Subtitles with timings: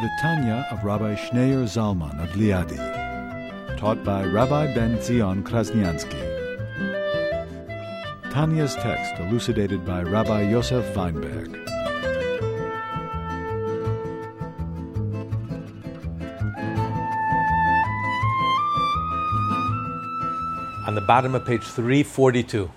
[0.00, 2.78] The Tanya of Rabbi Schneur Zalman of Liadi,
[3.76, 6.22] taught by Rabbi Ben Zion Krasniansky.
[8.30, 11.58] Tanya's text elucidated by Rabbi Yosef Weinberg.
[20.86, 22.70] on the bottom of page 342.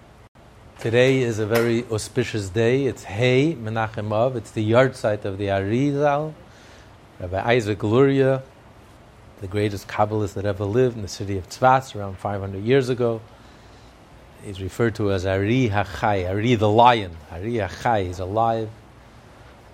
[0.79, 2.87] Today is a very auspicious day.
[2.87, 4.35] It's Hey Menachem Av.
[4.35, 6.33] It's the yahrzeit of the Arizal,
[7.21, 8.41] Rabbi Isaac Luria,
[9.41, 13.21] the greatest Kabbalist that ever lived in the city of Tzfas around 500 years ago.
[14.45, 17.15] is referred to as Ari HaChai, Ari the lion.
[17.31, 18.69] Ari HaChai, is alive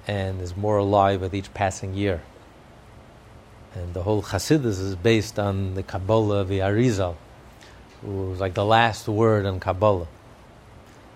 [0.08, 2.22] and is more alive with each passing year.
[3.74, 7.16] And the whole Chassidus is based on the Kabbalah of the Arizal
[8.02, 10.08] who was like the last word in Kabbalah.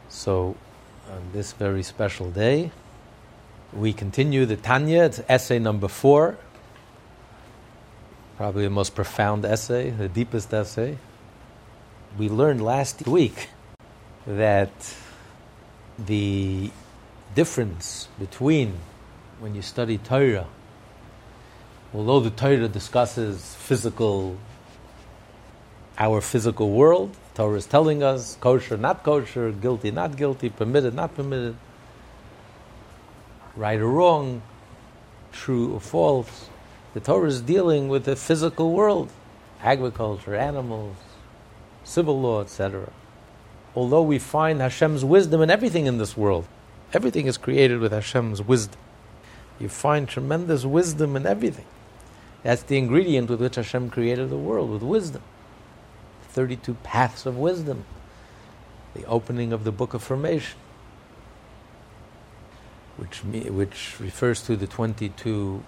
[0.10, 0.56] So,
[1.10, 2.72] on this very special day,
[3.74, 5.04] we continue the Tanya.
[5.04, 6.38] It's essay number four,
[8.38, 10.98] probably the most profound essay, the deepest essay.
[12.18, 13.50] We learned last week
[14.28, 14.72] that
[15.98, 16.72] the
[17.34, 18.74] difference between
[19.40, 20.48] when you study Torah,
[21.94, 24.38] although the Torah discusses physical
[25.98, 27.16] our physical world.
[27.36, 31.56] Torah is telling us kosher, not kosher, guilty, not guilty, permitted, not permitted,
[33.56, 34.42] right or wrong,
[35.32, 36.50] true or false.
[36.94, 39.10] The Torah is dealing with the physical world,
[39.62, 40.98] agriculture, animals,
[41.84, 42.92] civil law, etc.
[43.76, 46.48] Although we find Hashem's wisdom in everything in this world,
[46.94, 48.80] everything is created with Hashem's wisdom.
[49.60, 51.66] You find tremendous wisdom in everything.
[52.44, 55.22] That's the ingredient with which Hashem created the world, with wisdom.
[56.30, 57.86] 32 paths of wisdom,
[58.96, 60.58] the opening of the book of formation,
[63.02, 65.64] which, which refers to the 22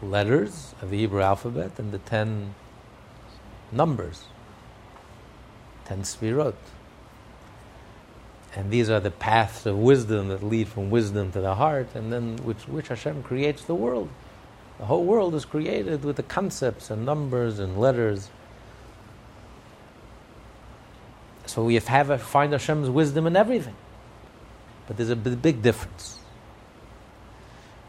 [0.00, 2.54] letters of the Hebrew alphabet and the 10
[3.72, 4.22] numbers,
[5.86, 6.54] 10 sfirot.
[8.54, 12.12] And these are the paths of wisdom that lead from wisdom to the heart, and
[12.12, 14.08] then which, which Hashem creates the world.
[14.78, 18.30] The whole world is created with the concepts and numbers and letters.
[21.46, 23.74] So we have find Hashem's wisdom in everything.
[24.86, 26.18] But there's a big difference.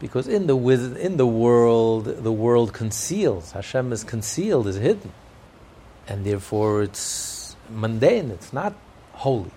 [0.00, 0.56] Because in the,
[1.00, 3.52] in the world, the world conceals.
[3.52, 5.12] Hashem is concealed, is hidden.
[6.06, 8.74] And therefore it's mundane, it's not
[9.12, 9.50] holy.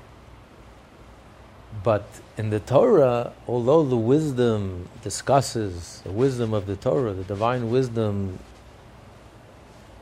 [1.83, 7.69] But in the Torah, although the wisdom discusses the wisdom of the Torah, the divine
[7.69, 8.39] wisdom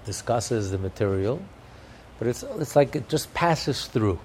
[0.05, 1.41] discusses the material,
[2.19, 4.19] but it's, it's like it just passes through.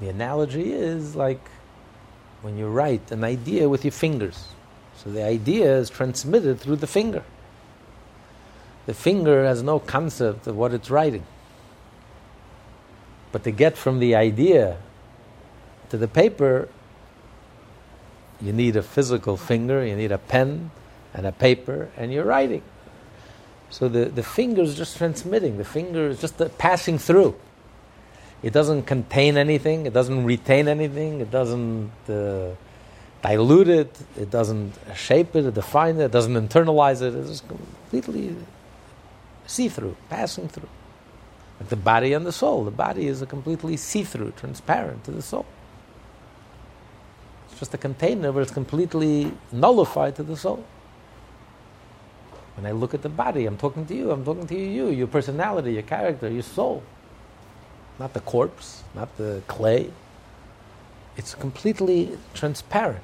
[0.00, 1.40] The analogy is like
[2.42, 4.48] when you write an idea with your fingers.
[4.96, 7.24] So the idea is transmitted through the finger.
[8.86, 11.24] The finger has no concept of what it's writing.
[13.32, 14.78] But to get from the idea
[15.90, 16.68] to the paper,
[18.40, 20.70] you need a physical finger, you need a pen
[21.12, 22.62] and a paper, and you're writing.
[23.70, 27.36] So the, the finger is just transmitting, the finger is just passing through.
[28.42, 32.50] It doesn't contain anything, it doesn't retain anything, it doesn't uh,
[33.22, 38.36] dilute it, it doesn't shape it, It define it, it doesn't internalize it, it's completely
[39.46, 40.68] see through, passing through.
[41.60, 42.64] Like the body and the soul.
[42.64, 45.46] The body is a completely see through, transparent to the soul
[47.50, 50.64] It's just a container where it's completely nullified to the soul.
[52.56, 55.08] When I look at the body, I'm talking to you, I'm talking to you, your
[55.08, 56.82] personality, your character, your soul.
[57.98, 59.90] Not the corpse, not the clay.
[61.16, 63.02] It's completely transparent.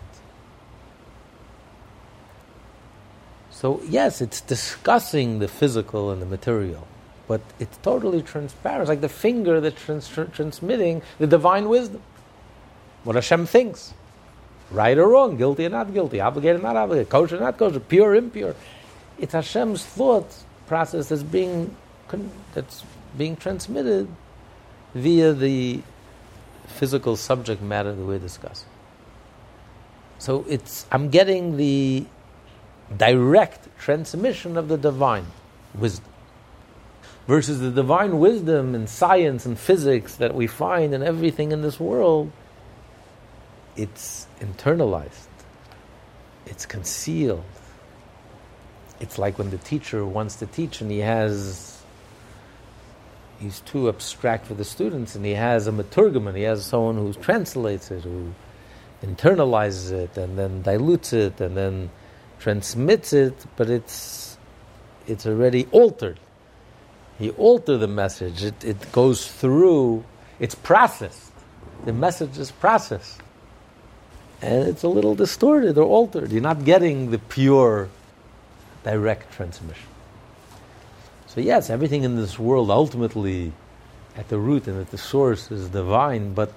[3.50, 6.86] So, yes, it's discussing the physical and the material,
[7.26, 8.82] but it's totally transparent.
[8.82, 12.02] It's like the finger that's trans- transmitting the divine wisdom,
[13.04, 13.94] what Hashem thinks
[14.70, 17.80] right or wrong, guilty or not guilty, obligated or not obligated, kosher or not kosher,
[17.80, 18.54] pure or impure.
[19.18, 20.34] It's Hashem's thought
[20.66, 21.74] process that's being
[22.54, 22.82] that's
[23.16, 24.08] being transmitted
[24.94, 25.82] via the
[26.66, 28.68] physical subject matter that we're discussing.
[30.18, 32.06] So it's I'm getting the
[32.96, 35.26] direct transmission of the divine
[35.74, 36.10] wisdom.
[37.26, 41.80] Versus the divine wisdom and science and physics that we find in everything in this
[41.80, 42.30] world,
[43.76, 45.28] it's internalized,
[46.46, 47.44] it's concealed.
[49.00, 51.73] It's like when the teacher wants to teach and he has,
[53.44, 57.12] he's too abstract for the students and he has a meturgeman, he has someone who
[57.12, 58.32] translates it, who
[59.02, 61.90] internalizes it and then dilutes it and then
[62.38, 64.38] transmits it, but it's,
[65.06, 66.18] it's already altered.
[67.18, 68.42] He altered the message.
[68.42, 70.04] It, it goes through,
[70.40, 71.32] it's processed.
[71.84, 73.20] The message is processed.
[74.40, 76.32] And it's a little distorted or altered.
[76.32, 77.88] You're not getting the pure,
[78.82, 79.93] direct transmission.
[81.34, 83.52] So, yes, everything in this world ultimately
[84.16, 86.52] at the root and at the source is divine, but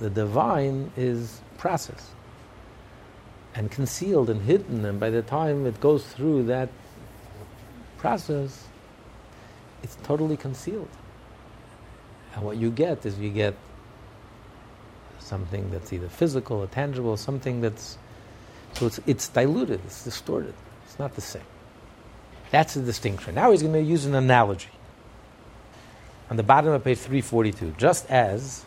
[0.00, 2.10] the divine is process
[3.54, 6.68] and concealed and hidden, and by the time it goes through that
[7.98, 8.64] process,
[9.82, 10.88] it's totally concealed.
[12.34, 13.54] And what you get is you get
[15.18, 17.98] something that's either physical or tangible, something that's
[18.74, 20.54] so it's it's diluted, it's distorted,
[20.84, 21.42] it's not the same.
[22.50, 23.34] That's the distinction.
[23.34, 24.68] Now he's going to use an analogy.
[26.30, 28.64] On the bottom of page 342, just as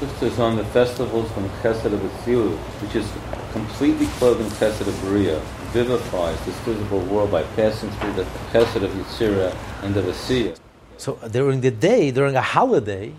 [0.00, 3.10] just as on the festivals when Chesed of Atzilut, which is
[3.52, 5.40] completely clothed in Chesed of Bria,
[5.72, 10.58] vivifies this visible world by passing through the Chesed of Yitzira and the Vasiyah.
[10.98, 13.12] So uh, during the day, during a holiday,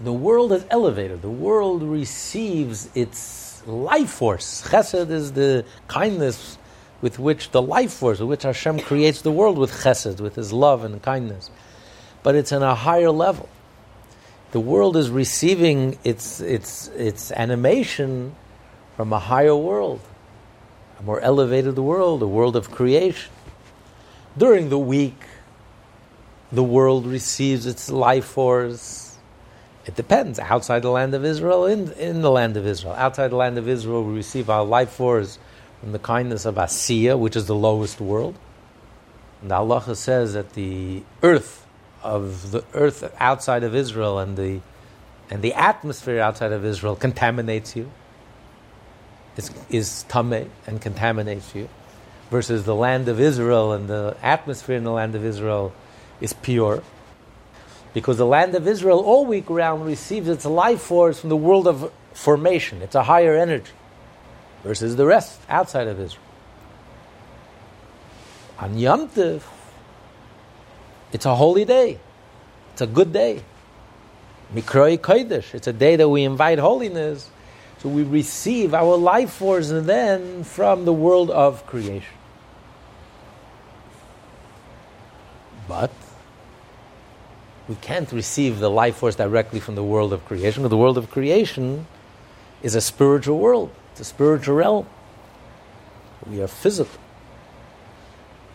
[0.00, 1.22] the world is elevated.
[1.22, 4.62] The world receives its life force.
[4.68, 6.58] Chesed is the kindness
[7.02, 10.52] with which the life force, with which Hashem creates the world with chesed, with His
[10.52, 11.50] love and kindness.
[12.22, 13.48] But it's in a higher level
[14.52, 18.34] the world is receiving its, its, its animation
[18.96, 20.00] from a higher world,
[21.00, 23.32] a more elevated world, a world of creation.
[24.36, 25.16] During the week,
[26.52, 29.16] the world receives its life force.
[29.86, 30.38] It depends.
[30.38, 32.94] Outside the land of Israel, in, in the land of Israel.
[32.94, 35.38] Outside the land of Israel, we receive our life force
[35.82, 38.38] from the kindness of Asiya, which is the lowest world.
[39.42, 41.66] And Allah says that the earth
[42.04, 44.60] of the earth outside of Israel and the
[45.28, 47.90] and the atmosphere outside of Israel contaminates you.
[49.36, 51.68] Is is tame and contaminates you,
[52.30, 55.72] versus the land of Israel and the atmosphere in the land of Israel
[56.20, 56.84] is pure.
[57.92, 61.66] Because the land of Israel all week round receives its life force from the world
[61.66, 62.82] of formation.
[62.82, 63.72] It's a higher energy,
[64.62, 66.24] versus the rest outside of Israel.
[68.58, 69.42] On Yom Tif,
[71.12, 71.98] it's a holy day.
[72.72, 73.42] It's a good day.
[74.54, 75.54] Mikroi Kodesh.
[75.54, 77.30] It's a day that we invite holiness.
[77.78, 82.14] So we receive our life force then from the world of creation.
[85.66, 85.90] But
[87.68, 91.10] we can't receive the life force directly from the world of creation, the world of
[91.10, 91.86] creation
[92.62, 93.70] is a spiritual world.
[94.00, 94.86] A spiritual realm.
[96.28, 96.98] We are physical.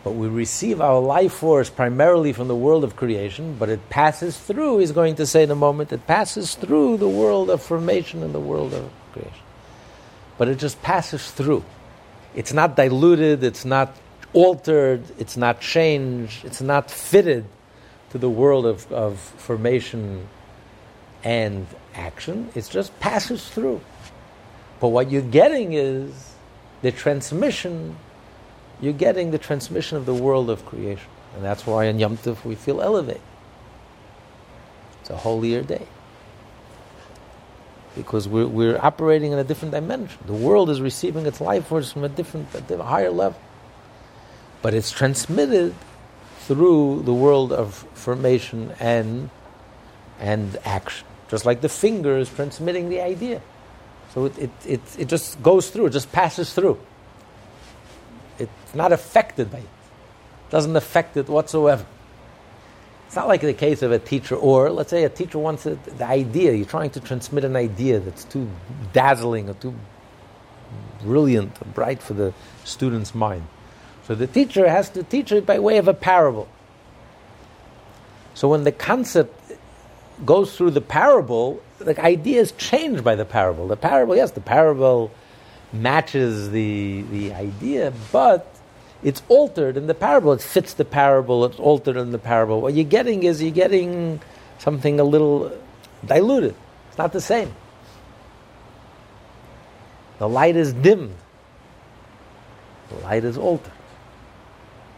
[0.04, 4.38] But we receive our life force primarily from the world of creation, but it passes
[4.38, 8.24] through, he's going to say in a moment, it passes through the world of formation
[8.24, 9.44] and the world of creation.
[10.38, 11.64] But it just passes through.
[12.36, 13.96] It's not diluted, it's not
[14.34, 17.46] altered, it's not changed, it's not fitted
[18.12, 20.28] to the world of, of formation
[21.24, 22.50] and action.
[22.56, 23.82] It just passes through.
[24.80, 26.34] But what you're getting is
[26.82, 27.98] the transmission
[28.80, 31.10] you're getting the transmission of the world of creation.
[31.36, 33.22] And that's why on Yom Tov we feel elevated.
[35.02, 35.88] It's a holier day.
[37.96, 40.20] Because we're, we're operating in a different dimension.
[40.28, 43.40] The world is receiving its life force from a different, a higher level.
[44.62, 45.74] But it's transmitted
[46.42, 49.32] through the world of formation and,
[50.20, 51.08] and action.
[51.30, 53.42] Just like the finger is transmitting the idea.
[54.18, 56.80] So it, it, it, it just goes through, it just passes through.
[58.40, 59.62] It's not affected by it.
[59.62, 59.70] it.
[60.50, 61.86] Doesn't affect it whatsoever.
[63.06, 65.76] It's not like the case of a teacher, or let's say a teacher wants a,
[65.76, 68.50] the idea, you're trying to transmit an idea that's too
[68.92, 69.76] dazzling or too
[71.04, 72.34] brilliant or bright for the
[72.64, 73.46] student's mind.
[74.08, 76.48] So the teacher has to teach it by way of a parable.
[78.34, 79.40] So when the concept
[80.26, 83.68] goes through the parable, the idea is changed by the parable.
[83.68, 85.12] The parable, yes, the parable
[85.74, 88.54] matches the, the idea, but
[89.04, 90.34] it's altered in the parable.
[90.34, 92.62] It fits the parable, it's altered in the parable.
[92.62, 94.22] What you're getting is you're getting
[94.58, 95.52] something a little
[96.06, 96.56] diluted.
[96.90, 97.54] It's not the same.
[100.20, 101.16] The light is dimmed.
[102.90, 103.74] The light is altered.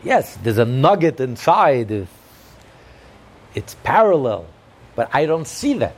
[0.04, 2.08] Yes, there's a nugget inside.
[3.54, 4.46] It's parallel,
[4.96, 5.96] but I don't see that.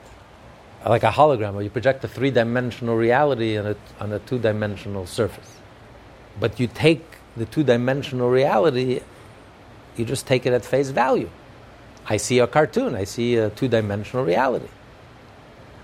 [0.85, 4.39] Like a hologram, where you project a three dimensional reality on a, on a two
[4.39, 5.57] dimensional surface.
[6.39, 7.05] But you take
[7.37, 9.01] the two dimensional reality,
[9.95, 11.29] you just take it at face value.
[12.07, 14.69] I see a cartoon, I see a two dimensional reality.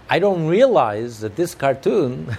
[0.10, 2.36] I don't realize that this cartoon,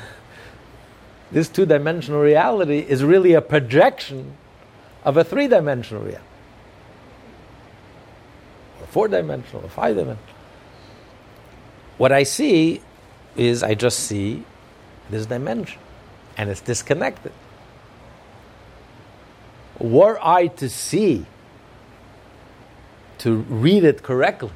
[1.30, 4.36] this two dimensional reality, is really a projection
[5.04, 6.24] of a three dimensional reality.
[8.80, 10.37] Or four dimensional, or five dimensional.
[11.98, 12.80] What I see
[13.36, 14.44] is I just see
[15.10, 15.80] this dimension,
[16.36, 17.32] and it's disconnected.
[19.80, 21.26] Were I to see,
[23.18, 24.52] to read it correctly,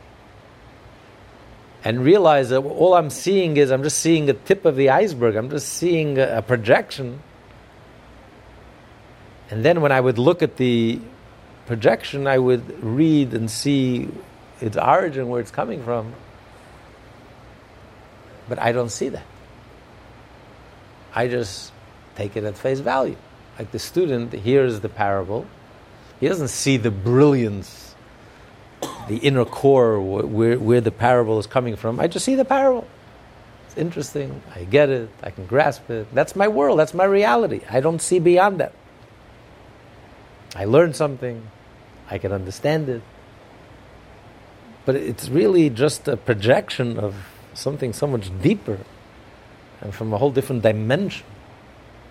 [1.84, 5.34] and realize that all I'm seeing is I'm just seeing the tip of the iceberg,
[5.34, 7.20] I'm just seeing a, a projection.
[9.50, 11.00] And then when I would look at the
[11.66, 14.08] projection, I would read and see
[14.60, 16.14] its origin, where it's coming from.
[18.48, 19.24] But I don't see that.
[21.14, 21.72] I just
[22.14, 23.16] take it at face value.
[23.58, 25.46] Like the student hears the parable,
[26.20, 27.94] he doesn't see the brilliance,
[29.08, 32.00] the inner core where, where the parable is coming from.
[32.00, 32.86] I just see the parable.
[33.66, 34.42] It's interesting.
[34.54, 35.08] I get it.
[35.22, 36.14] I can grasp it.
[36.14, 36.78] That's my world.
[36.78, 37.62] That's my reality.
[37.70, 38.72] I don't see beyond that.
[40.54, 41.46] I learned something.
[42.10, 43.02] I can understand it.
[44.84, 47.14] But it's really just a projection of
[47.54, 48.78] something so much deeper
[49.80, 51.26] and from a whole different dimension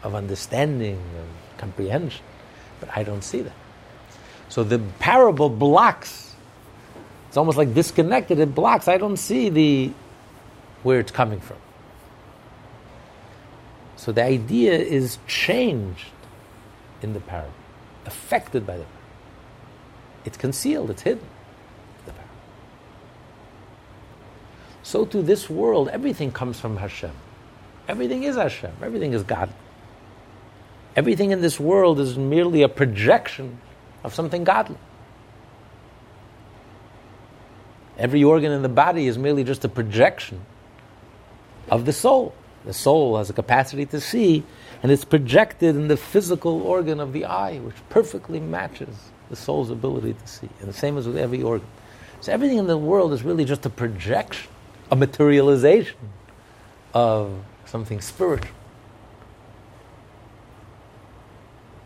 [0.04, 2.24] of understanding and comprehension.
[2.80, 3.54] But I don't see that.
[4.50, 6.36] So the parable blocks.
[7.30, 8.40] It's almost like disconnected.
[8.40, 8.90] It blocks.
[8.90, 9.92] I don't see the
[10.84, 11.58] where it's coming from.
[13.96, 16.08] So the idea is changed
[17.02, 17.54] in the parable,
[18.06, 19.00] affected by the parable.
[20.26, 20.90] It's concealed.
[20.90, 21.24] It's hidden.
[22.06, 22.36] The parable.
[24.84, 27.12] So to this world, everything comes from Hashem.
[27.88, 28.72] Everything is Hashem.
[28.82, 29.50] Everything is God.
[30.96, 33.60] Everything in this world is merely a projection
[34.04, 34.78] of something godly.
[37.98, 40.42] Every organ in the body is merely just a projection
[41.70, 42.34] of the soul.
[42.66, 44.44] The soul has a capacity to see,
[44.84, 48.90] and it's projected in the physical organ of the eye, which perfectly matches
[49.30, 50.50] the soul's ability to see.
[50.60, 51.68] And the same is with every organ.
[52.20, 54.51] So everything in the world is really just a projection,
[54.92, 55.98] a materialization
[56.94, 57.34] of
[57.66, 58.52] something spiritual.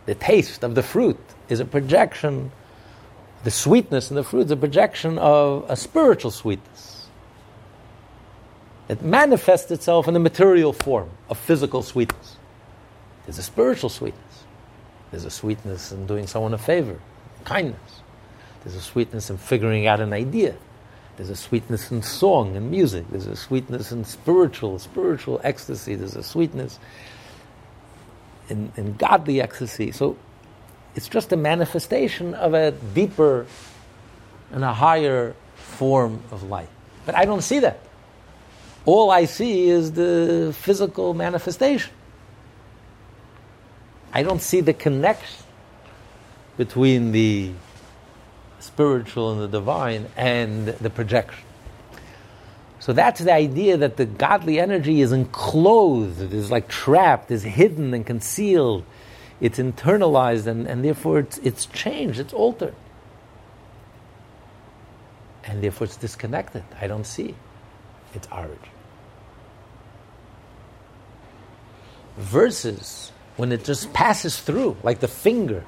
[0.05, 1.19] the taste of the fruit
[1.49, 2.51] is a projection,
[3.43, 7.07] the sweetness in the fruit is a projection of a spiritual sweetness.
[8.87, 12.37] It manifests itself in the material form of physical sweetness.
[13.25, 14.43] There's a spiritual sweetness.
[15.09, 16.99] There's a sweetness in doing someone a favor,
[17.45, 18.01] kindness.
[18.63, 20.55] There's a sweetness in figuring out an idea.
[21.17, 23.05] There's a sweetness in song and music.
[23.09, 25.95] There's a sweetness in spiritual, spiritual ecstasy.
[25.95, 26.77] There's a sweetness
[28.49, 29.91] in, in godly ecstasy.
[29.91, 30.17] So
[30.95, 33.45] it's just a manifestation of a deeper
[34.51, 36.69] and a higher form of light.
[37.05, 37.79] But I don't see that.
[38.85, 41.91] All I see is the physical manifestation.
[44.13, 45.45] I don't see the connection
[46.57, 47.51] between the
[48.75, 51.45] spiritual and the divine and the projection.
[52.79, 57.93] So that's the idea that the godly energy is enclosed, is like trapped, is hidden
[57.93, 58.83] and concealed.
[59.39, 62.75] It's internalized and, and therefore it's, it's changed, it's altered.
[65.45, 66.63] And therefore it's disconnected.
[66.81, 67.33] I don't see
[68.13, 68.59] its origin.
[72.17, 75.63] Versus when it just passes through, like the finger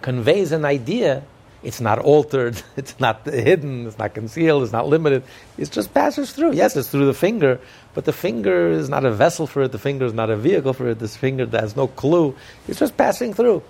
[0.00, 1.24] conveys an idea
[1.62, 5.22] it's not altered, it's not hidden, it's not concealed, it's not limited.
[5.56, 6.52] It just passes through.
[6.52, 7.60] Yes, it's through the finger,
[7.94, 10.72] but the finger is not a vessel for it, the finger is not a vehicle
[10.72, 12.36] for it, this finger has no clue.
[12.68, 13.62] It's just passing through.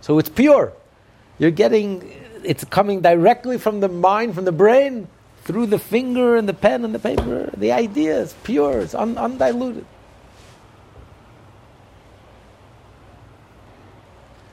[0.00, 0.72] So it's pure.
[1.38, 2.10] You're getting,
[2.44, 5.08] it's coming directly from the mind, from the brain,
[5.42, 7.50] through the finger and the pen and the paper.
[7.56, 9.86] The idea is pure, it's un- undiluted.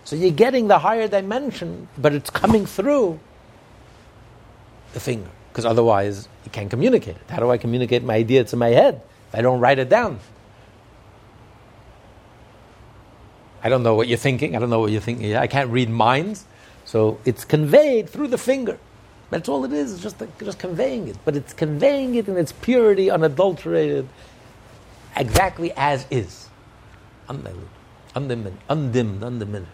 [0.06, 3.20] So you're getting the higher dimension, but it's coming through
[4.94, 5.30] the finger.
[5.50, 7.30] Because otherwise, you can't communicate it.
[7.30, 10.20] How do I communicate my idea to my head if I don't write it down?
[13.64, 14.56] I don't know what you're thinking.
[14.56, 15.36] I don't know what you're thinking.
[15.36, 16.46] I can't read minds.
[16.86, 18.78] So it's conveyed through the finger.
[19.32, 19.94] That's all it is.
[19.94, 21.18] It's just, just conveying it.
[21.26, 24.08] But it's conveying it in its purity, unadulterated,
[25.16, 26.48] exactly as is.
[27.28, 29.72] Undimmed, undimmed, undiminished.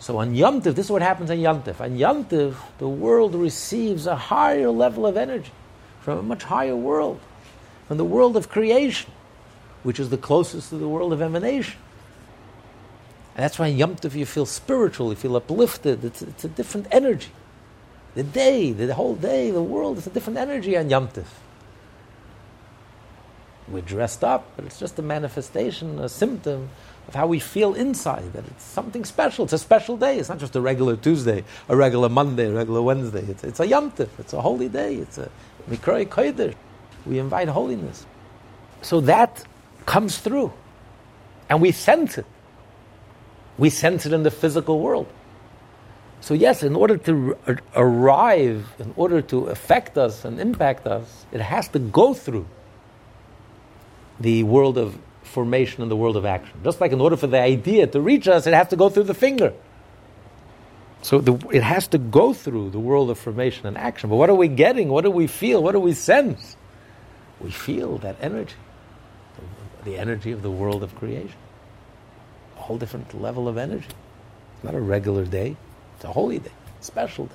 [0.00, 1.80] So on Yom Tif, this is what happens on Yom Tif.
[1.80, 5.50] On Yom Tif, the world receives a higher level of energy
[6.00, 7.20] from a much higher world,
[7.88, 9.10] from the world of creation,
[9.82, 11.78] which is the closest to the world of emanation.
[13.34, 16.04] And that's why Yom Tov you feel spiritual, you feel uplifted.
[16.04, 17.30] It's, it's a different energy.
[18.14, 21.26] The day, the whole day, the world, it's a different energy on Yom Tov.
[23.66, 26.70] We're dressed up, but it's just a manifestation, a symptom
[27.08, 29.44] of how we feel inside, that it's something special.
[29.44, 30.18] It's a special day.
[30.18, 33.22] It's not just a regular Tuesday, a regular Monday, a regular Wednesday.
[33.22, 34.10] It's, it's a Yom Tov.
[34.18, 34.96] It's a holy day.
[34.96, 35.30] It's a
[35.70, 36.54] Mikrai Kodesh.
[37.06, 38.04] We invite holiness.
[38.82, 39.42] So that
[39.86, 40.52] comes through.
[41.48, 42.26] And we sense it.
[43.56, 45.10] We sense it in the physical world.
[46.20, 51.24] So, yes, in order to r- arrive, in order to affect us and impact us,
[51.32, 52.46] it has to go through
[54.20, 54.98] the world of
[55.28, 56.60] formation in the world of action.
[56.64, 59.04] Just like in order for the idea to reach us, it has to go through
[59.04, 59.54] the finger.
[61.02, 64.10] So the, it has to go through the world of formation and action.
[64.10, 64.88] But what are we getting?
[64.90, 65.62] What do we feel?
[65.62, 66.56] What do we sense?
[67.40, 68.56] We feel that energy,
[69.84, 71.36] the energy of the world of creation
[72.58, 73.86] A whole different level of energy.
[74.54, 75.56] It's not a regular day,
[75.96, 77.34] it's a holy day, special day.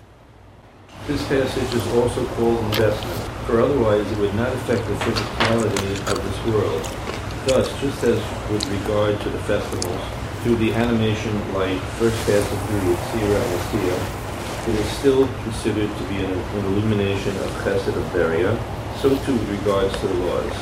[1.08, 6.24] This passage is also called investment, for otherwise it would not affect the physicality of
[6.24, 7.12] this world.
[7.46, 8.20] Thus, just as
[8.50, 10.02] with regard to the festivals,
[10.44, 15.90] through the animation light first passes through the Yetzirah and Asiya, it is still considered
[15.98, 18.58] to be an, an illumination of Chesed of Beria,
[19.02, 20.54] so too with regards to the laws.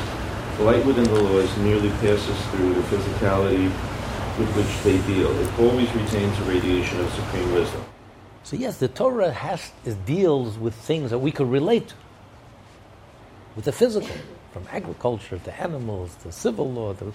[0.58, 3.70] The light within the laws merely passes through the physicality
[4.36, 5.30] with which they deal.
[5.38, 7.84] It always retains a radiation of supreme wisdom.
[8.42, 9.70] So yes, the Torah has
[10.04, 11.94] deals with things that we could relate to,
[13.54, 14.10] with the physical,
[14.52, 17.12] from agriculture to animals to civil law to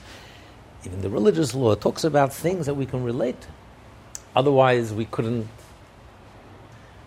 [0.85, 1.75] even the religious law.
[1.75, 3.47] Talks about things that we can relate to.
[4.35, 5.47] Otherwise, we couldn't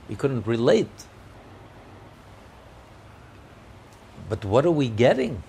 [0.08, 0.88] we couldn't relate.
[4.28, 5.42] But what are we getting?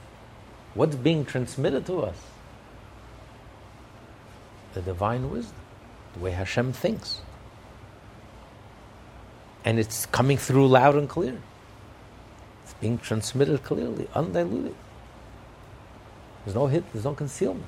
[0.74, 2.17] What's being transmitted to us?
[4.74, 5.56] the divine wisdom,
[6.13, 7.22] the way Hashem thinks.
[9.63, 11.38] And it's coming through loud and clear.
[12.82, 14.76] Being transmitted clearly, undiluted.
[16.44, 17.67] There's no hit, there's no concealment.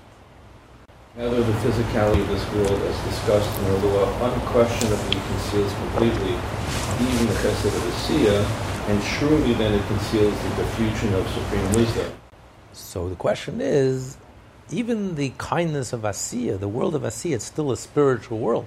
[1.15, 6.34] Rather, the physicality of this world, as discussed in the law, unquestionably conceals completely
[6.99, 11.73] even the chesed of the Asiya, and surely then it conceals the diffusion of supreme
[11.73, 12.12] wisdom.
[12.71, 14.17] So the question is,
[14.71, 18.65] even the kindness of Asiya, the world of Asiya, it's still a spiritual world.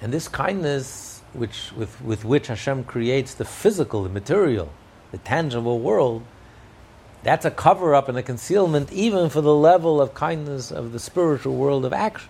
[0.00, 4.70] And this kindness, which, with, with which Hashem creates the physical, the material,
[5.12, 6.24] the tangible world,
[7.22, 10.98] that's a cover up and a concealment even for the level of kindness of the
[10.98, 12.28] spiritual world of action.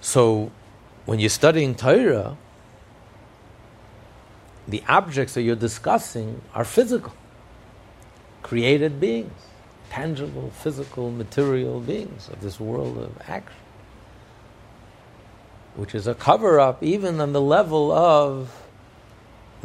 [0.00, 0.50] So,
[1.06, 2.36] when you're studying Torah,
[4.66, 7.14] the objects that you're discussing are physical,
[8.42, 9.30] created beings
[9.94, 13.60] tangible, physical, material beings of this world of action,
[15.76, 18.63] which is a cover up even on the level of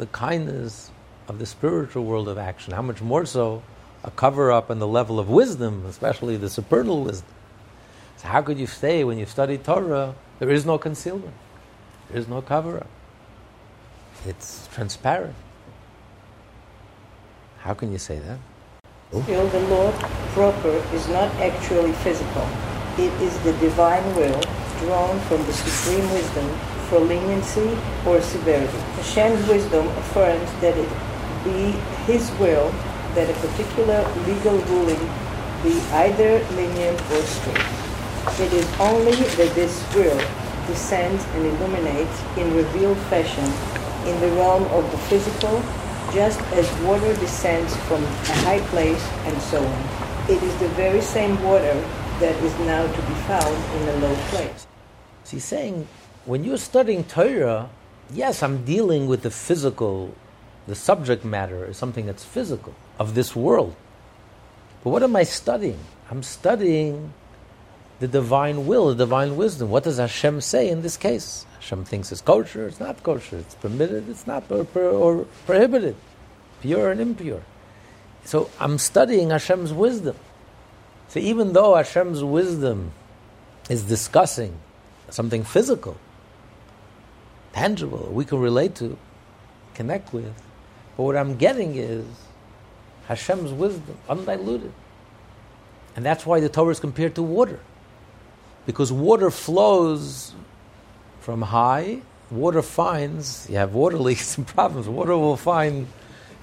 [0.00, 0.90] the kindness
[1.28, 2.72] of the spiritual world of action.
[2.72, 3.62] How much more so
[4.02, 7.28] a cover up on the level of wisdom, especially the supernal wisdom.
[8.16, 11.34] So, how could you say when you study Torah, there is no concealment,
[12.08, 12.88] there is no cover up?
[14.26, 15.34] It's transparent.
[17.58, 18.38] How can you say that?
[19.22, 19.92] Still, the law
[20.32, 22.48] proper is not actually physical.
[22.96, 24.40] It is the divine will
[24.80, 26.48] drawn from the supreme wisdom
[26.90, 28.78] for leniency or severity.
[28.98, 30.90] Hashem's wisdom affirms that it
[31.44, 31.70] be
[32.04, 32.70] His will
[33.14, 35.00] that a particular legal ruling
[35.62, 37.64] be either lenient or strict.
[38.40, 40.20] It is only that this will
[40.66, 43.46] descends and illuminates in revealed fashion
[44.06, 45.62] in the realm of the physical
[46.12, 49.82] just as water descends from a high place and so on.
[50.28, 51.74] It is the very same water
[52.18, 54.66] that is now to be found in a low place.
[55.28, 55.86] He's saying,
[56.24, 57.70] when you're studying Torah,
[58.12, 60.14] yes, I'm dealing with the physical,
[60.66, 63.74] the subject matter is something that's physical of this world.
[64.84, 65.78] But what am I studying?
[66.10, 67.12] I'm studying
[68.00, 69.70] the divine will, the divine wisdom.
[69.70, 71.46] What does Hashem say in this case?
[71.60, 75.96] Hashem thinks it's kosher, it's not kosher, it's permitted, it's not, or, or prohibited,
[76.62, 77.42] pure and impure.
[78.24, 80.16] So I'm studying Hashem's wisdom.
[81.08, 82.92] So even though Hashem's wisdom
[83.68, 84.58] is discussing
[85.10, 85.96] something physical,
[87.52, 88.96] tangible, we can relate to,
[89.74, 90.32] connect with,
[90.96, 92.04] but what I'm getting is
[93.06, 94.72] Hashem's wisdom, undiluted.
[95.96, 97.60] And that's why the Torah is compared to water.
[98.66, 100.34] Because water flows
[101.20, 105.88] from high, water finds, you have water leaks and problems, water will find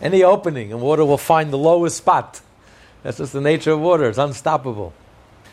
[0.02, 2.41] any opening and water will find the lowest spot.
[3.04, 4.93] That's just the nature of water, it's unstoppable.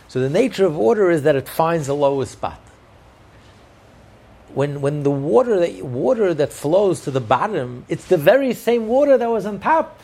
[0.09, 2.61] So the nature of water is that it finds the lowest spot.
[4.55, 8.87] When, when the water that, water that flows to the bottom, it's the very same
[8.87, 10.01] water that was on top.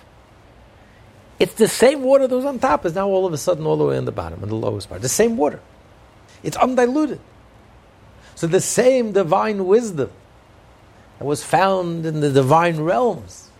[1.39, 3.77] It's the same water that was on top is now all of a sudden all
[3.77, 5.03] the way on the bottom, in the lowest part.
[5.03, 5.61] The same water.
[6.43, 7.21] It's undiluted.
[8.35, 10.11] So the same divine wisdom
[11.19, 13.51] that was found in the divine realms,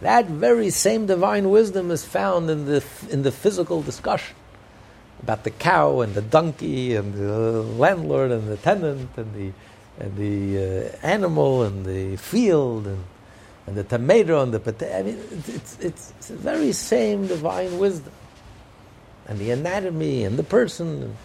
[0.00, 4.36] that very same divine wisdom is found in the, in the physical discussion
[5.22, 9.52] about the cow and the donkey and the landlord and the tenant and the,
[9.98, 13.04] and the uh, animal and the field and,
[13.66, 14.98] and the tomato and the potato.
[14.98, 18.12] I mean, it's, it's, it's the very same divine wisdom.
[19.26, 21.16] And the anatomy and the person.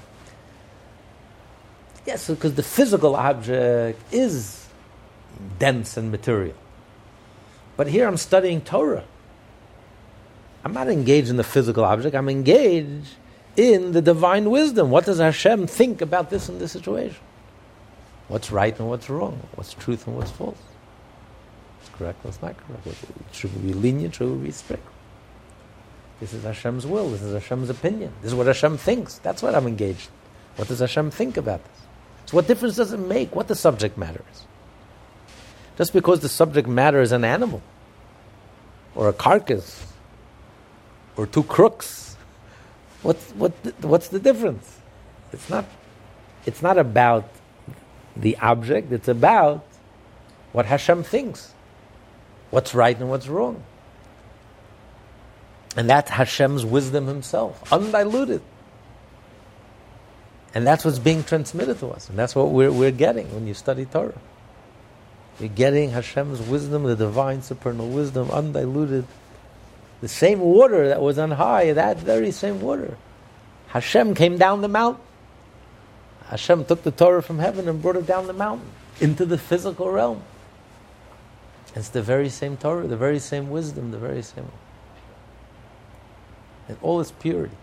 [2.05, 4.67] Yes, because the physical object is
[5.59, 6.55] dense and material.
[7.77, 9.05] But here I'm studying Torah.
[10.65, 13.15] I'm not engaged in the physical object, I'm engaged
[13.55, 14.89] in the divine wisdom.
[14.89, 17.21] What does Hashem think about this in this situation?
[18.33, 19.39] What's right and what's wrong?
[19.53, 20.57] What's truth and what's false?
[21.77, 22.97] What's correct, what's not correct?
[23.31, 24.15] Should we be lenient?
[24.15, 24.87] Should we be strict?
[26.19, 27.11] This is Hashem's will.
[27.11, 28.11] This is Hashem's opinion.
[28.23, 29.19] This is what Hashem thinks.
[29.19, 30.07] That's what I'm engaged.
[30.07, 30.13] In.
[30.55, 31.77] What does Hashem think about this?
[32.25, 34.45] So, what difference does it make what the subject matter is?
[35.77, 37.61] Just because the subject matter is an animal,
[38.95, 39.93] or a carcass,
[41.17, 42.17] or two crooks,
[43.03, 44.79] what's, what, what's the difference?
[45.31, 45.65] It's not,
[46.47, 47.29] it's not about
[48.15, 49.65] the object, it's about
[50.51, 51.53] what Hashem thinks,
[52.51, 53.63] what's right and what's wrong.
[55.75, 58.41] And that's Hashem's wisdom himself, undiluted.
[60.53, 62.09] And that's what's being transmitted to us.
[62.09, 64.19] And that's what we're, we're getting when you study Torah.
[65.39, 69.07] You're getting Hashem's wisdom, the divine supernal wisdom, undiluted.
[70.01, 72.97] The same water that was on high, that very same water.
[73.67, 75.03] Hashem came down the mountain.
[76.33, 78.65] Hashem took the Torah from heaven and brought it down the mountain
[78.99, 80.23] into the physical realm.
[81.75, 84.49] It's the very same Torah, the very same wisdom, the very same.
[86.67, 87.53] And all its purity.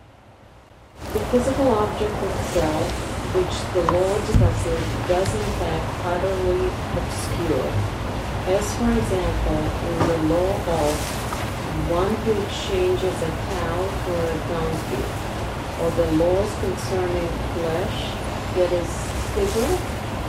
[1.13, 2.87] The physical object itself,
[3.35, 7.75] which the law discusses, does in fact utterly obscure.
[8.55, 10.95] As for example, in the law of
[11.91, 15.03] one who exchanges a cow for a donkey,
[15.83, 17.29] or the laws concerning
[17.59, 18.20] flesh
[18.55, 18.89] that is
[19.35, 19.73] Pigul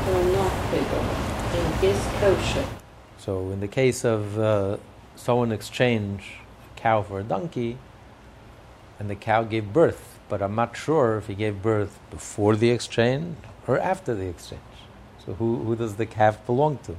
[0.09, 1.05] or not Pigul,
[1.57, 2.65] and is kosher.
[3.17, 4.77] So, in the case of uh,
[5.15, 7.77] someone exchange a cow for a donkey,
[8.99, 12.69] and the cow gave birth, but I'm not sure if he gave birth before the
[12.69, 14.61] exchange or after the exchange.
[15.25, 16.97] So, who, who does the calf belong to?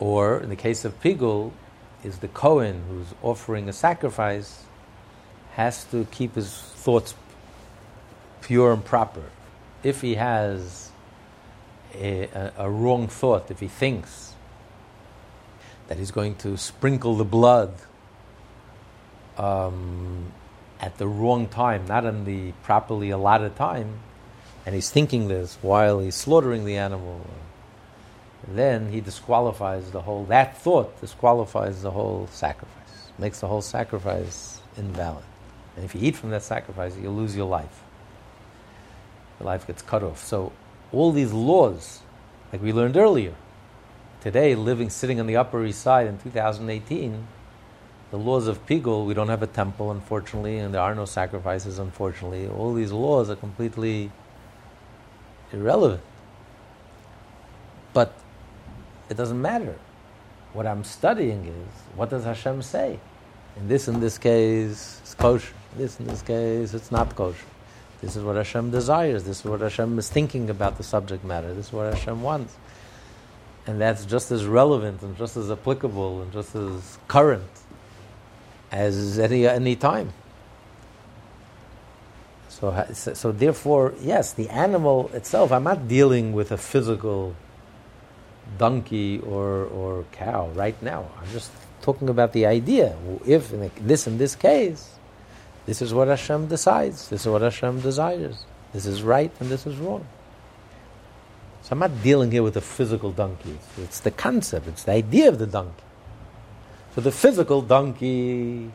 [0.00, 1.52] Or, in the case of Pigul,
[2.02, 4.64] is the Kohen who's offering a sacrifice
[5.52, 7.14] has to keep his thoughts
[8.44, 9.24] pure and proper.
[9.82, 10.90] If he has
[11.94, 14.34] a, a, a wrong thought, if he thinks
[15.88, 17.74] that he's going to sprinkle the blood
[19.36, 20.32] um,
[20.80, 24.00] at the wrong time, not in the properly allotted time,
[24.64, 27.26] and he's thinking this while he's slaughtering the animal,
[28.48, 34.60] then he disqualifies the whole, that thought disqualifies the whole sacrifice, makes the whole sacrifice
[34.76, 35.24] invalid.
[35.76, 37.83] And if you eat from that sacrifice, you'll lose your life.
[39.40, 40.22] Life gets cut off.
[40.22, 40.52] So,
[40.92, 42.00] all these laws,
[42.52, 43.34] like we learned earlier,
[44.20, 47.26] today, living, sitting on the Upper East Side in 2018,
[48.10, 51.78] the laws of Pigul, we don't have a temple, unfortunately, and there are no sacrifices,
[51.78, 52.46] unfortunately.
[52.48, 54.12] All these laws are completely
[55.52, 56.02] irrelevant.
[57.92, 58.12] But
[59.08, 59.76] it doesn't matter.
[60.52, 63.00] What I'm studying is what does Hashem say?
[63.56, 65.54] In this, in this case, it's kosher.
[65.72, 67.46] In this, in this case, it's not kosher.
[68.00, 69.24] This is what Hashem desires.
[69.24, 71.54] This is what Hashem is thinking about the subject matter.
[71.54, 72.56] This is what Hashem wants.
[73.66, 77.48] And that's just as relevant and just as applicable and just as current
[78.70, 80.12] as any, any time.
[82.48, 87.34] So, so therefore, yes, the animal itself, I'm not dealing with a physical
[88.58, 91.10] donkey or, or cow right now.
[91.20, 91.50] I'm just
[91.82, 92.96] talking about the idea.
[93.26, 94.93] If in this in this case,
[95.66, 99.66] this is what Hashem decides, this is what Hashem desires, this is right and this
[99.66, 100.06] is wrong.
[101.62, 103.58] So I'm not dealing here with a physical donkey.
[103.78, 105.82] It's the concept, it's the idea of the donkey.
[106.94, 108.70] So the physical donkey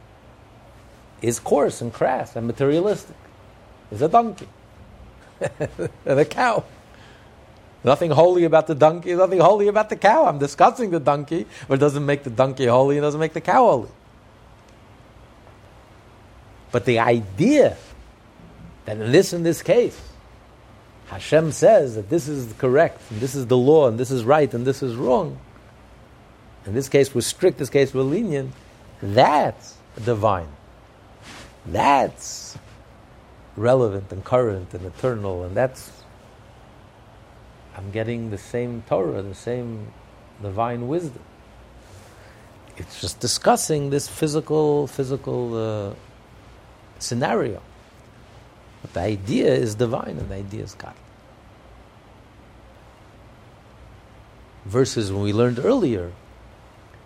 [1.22, 3.16] is coarse and crass and materialistic.
[3.92, 4.48] Is a donkey.
[6.06, 6.64] and a cow.
[7.84, 10.26] Nothing holy about the donkey, nothing holy about the cow.
[10.26, 13.42] I'm discussing the donkey, but it doesn't make the donkey holy and doesn't make the
[13.42, 13.90] cow holy.
[16.72, 17.78] But the idea
[18.86, 20.00] that in this in this case,
[21.08, 24.54] Hashem says that this is correct, and this is the law, and this is right,
[24.54, 25.40] and this is wrong.
[26.66, 28.54] In this case, we're strict, this case, we're lenient.
[29.02, 30.50] That's divine.
[31.66, 32.58] That's
[33.56, 35.92] relevant and current and eternal, and that's
[37.76, 39.94] I'm getting the same Torah, the same
[40.42, 41.24] divine wisdom.
[42.78, 45.94] It's just discussing this physical, physical uh,
[47.00, 47.62] scenario.
[48.82, 50.94] But the idea is divine and the idea is God.
[54.66, 56.12] Versus when we learned earlier,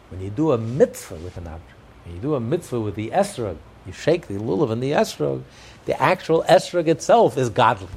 [0.09, 1.71] when you do a mitzvah with an object,
[2.05, 5.43] when you do a mitzvah with the esrog, you shake the lulav and the esrog,
[5.85, 7.87] the actual esrog itself is godly.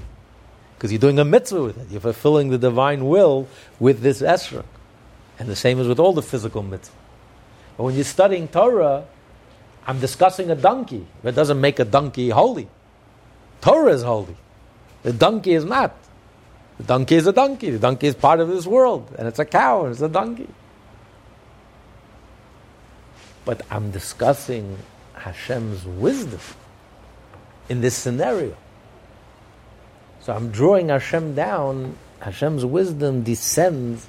[0.76, 1.88] Because you're doing a mitzvah with it.
[1.90, 3.48] You're fulfilling the divine will
[3.80, 4.66] with this esrog.
[5.38, 6.94] And the same is with all the physical mitzvah.
[7.76, 9.06] But when you're studying Torah,
[9.87, 11.07] I'm discussing a donkey.
[11.22, 12.68] That doesn't make a donkey holy.
[13.61, 14.37] Torah is holy.
[15.05, 15.94] The donkey is not.
[16.79, 17.70] The donkey is a donkey.
[17.70, 19.14] The donkey is part of this world.
[19.16, 20.49] And it's a cow and it's a donkey.
[23.44, 24.77] But I'm discussing
[25.14, 26.40] Hashem's wisdom
[27.68, 28.57] in this scenario.
[30.20, 31.96] So I'm drawing Hashem down.
[32.18, 34.09] Hashem's wisdom descends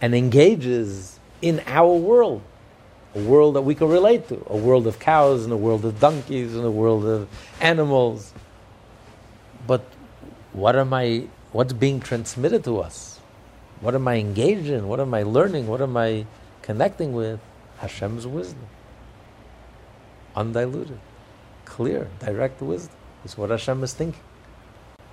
[0.00, 2.42] and engages in our world
[3.14, 5.98] a world that we can relate to, a world of cows and a world of
[5.98, 7.28] donkeys and a world of
[7.60, 8.32] animals.
[9.66, 9.82] But
[10.52, 13.18] what am I what's being transmitted to us?
[13.80, 14.88] What am I engaged in?
[14.88, 15.66] What am I learning?
[15.66, 16.26] What am I
[16.62, 17.40] connecting with?
[17.78, 18.66] Hashem's wisdom.
[20.36, 21.00] Undiluted,
[21.64, 22.94] clear, direct wisdom.
[23.24, 24.20] Is what Hashem is thinking.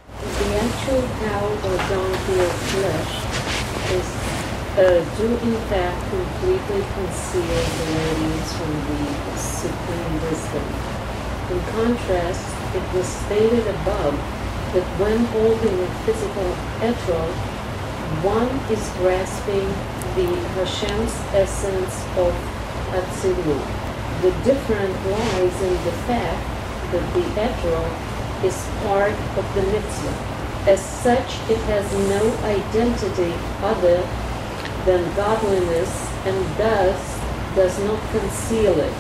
[0.06, 3.27] The actual cow or donkey of flesh
[4.78, 10.66] uh, do in fact completely conceal the radiance from the supreme wisdom.
[11.50, 14.14] In contrast, it was stated above
[14.74, 16.50] that when holding a physical
[16.86, 17.34] etrog,
[18.22, 19.66] one is grasping
[20.14, 22.30] the Hashem's essence of
[22.94, 23.66] Atzilut.
[24.22, 26.42] The difference lies in the fact
[26.94, 30.38] that the etrog is part of the mitzvah.
[30.70, 34.06] As such, it has no identity other
[34.88, 35.92] than godliness
[36.26, 37.20] and thus
[37.56, 38.94] does not conceal it.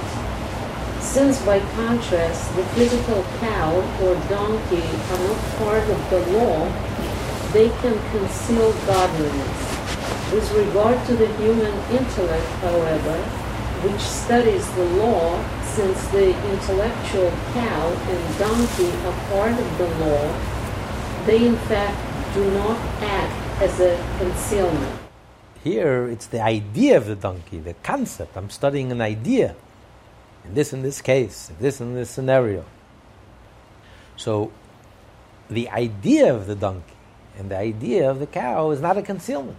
[1.00, 3.72] Since by contrast the physical cow
[4.04, 6.68] or donkey are not part of the law,
[7.54, 9.58] they can conceal godliness.
[10.34, 13.18] With regard to the human intellect, however,
[13.88, 20.36] which studies the law, since the intellectual cow and donkey are part of the law,
[21.26, 21.96] they in fact
[22.34, 24.97] do not act as a concealment.
[25.68, 28.38] Here, it's the idea of the donkey, the concept.
[28.38, 29.54] I'm studying an idea.
[30.46, 32.64] In this, in this case, in this, in this scenario.
[34.16, 34.54] So,
[35.50, 36.96] the idea of the donkey
[37.38, 39.58] and the idea of the cow is not a concealment.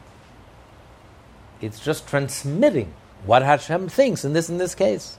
[1.60, 2.94] It's just transmitting
[3.26, 5.18] what Hashem thinks in this, in this case.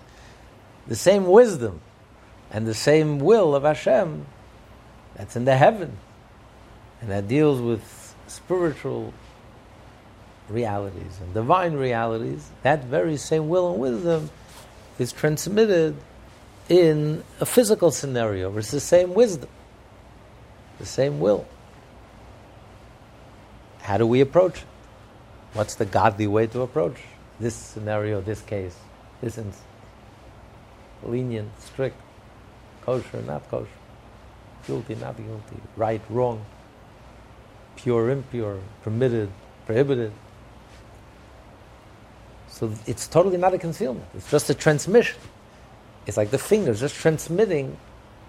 [0.88, 1.82] The same wisdom
[2.50, 4.26] and the same will of Hashem
[5.14, 5.98] that's in the heaven
[7.00, 9.14] and that deals with spiritual
[10.50, 14.30] realities and divine realities, that very same will and wisdom
[14.98, 15.96] is transmitted
[16.68, 18.56] in a physical scenario.
[18.58, 19.50] It's the same wisdom,
[20.78, 21.48] the same will.
[23.82, 24.66] How do we approach it?
[25.54, 26.98] What's the godly way to approach
[27.40, 28.76] this scenario, this case,
[29.22, 29.64] this instance?
[31.02, 31.96] Lenient, strict,
[32.84, 33.68] kosher, not kosher,
[34.68, 36.46] guilty, not guilty, right, wrong,
[37.78, 39.30] pure, impure, permitted,
[39.66, 40.12] prohibited.
[42.60, 44.06] So it's totally not a concealment.
[44.14, 45.18] It's just a transmission.
[46.06, 47.78] It's like the fingers just transmitting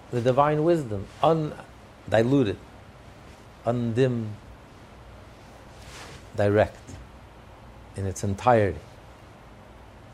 [0.09, 2.55] the divine wisdom, undiluted,
[3.65, 4.33] undimmed,
[6.37, 6.77] direct
[7.97, 8.79] in its entirety.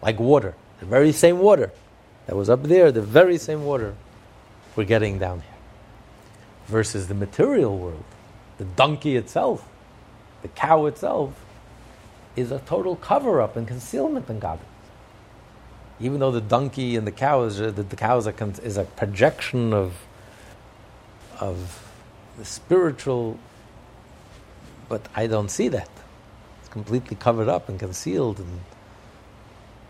[0.01, 1.71] Like water, the very same water
[2.25, 3.93] that was up there, the very same water
[4.75, 5.57] we're getting down here.
[6.65, 8.03] Versus the material world,
[8.57, 9.69] the donkey itself,
[10.41, 11.35] the cow itself,
[12.37, 14.59] is a total cover up and concealment in God.
[15.99, 18.83] Even though the donkey and the cow is the, the cow is a, is a
[18.85, 19.93] projection of
[21.39, 21.83] of
[22.37, 23.37] the spiritual,
[24.87, 25.89] but I don't see that.
[26.59, 28.61] It's completely covered up and concealed, and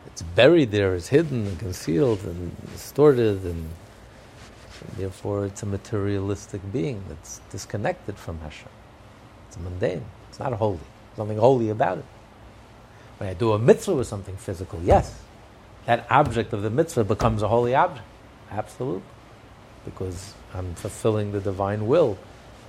[0.05, 3.69] it's buried there, it's hidden and concealed and distorted, and
[4.95, 8.69] Therefore, it's a materialistic being that's disconnected from Hashem.
[9.47, 10.05] It's mundane.
[10.29, 10.77] It's not holy.
[10.77, 12.05] There's nothing holy about it.
[13.17, 15.19] When I do a mitzvah with something physical, yes,
[15.85, 18.05] that object of the mitzvah becomes a holy object.
[18.51, 19.01] Absolutely.
[19.85, 22.17] Because I'm fulfilling the divine will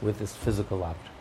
[0.00, 1.14] with this physical object.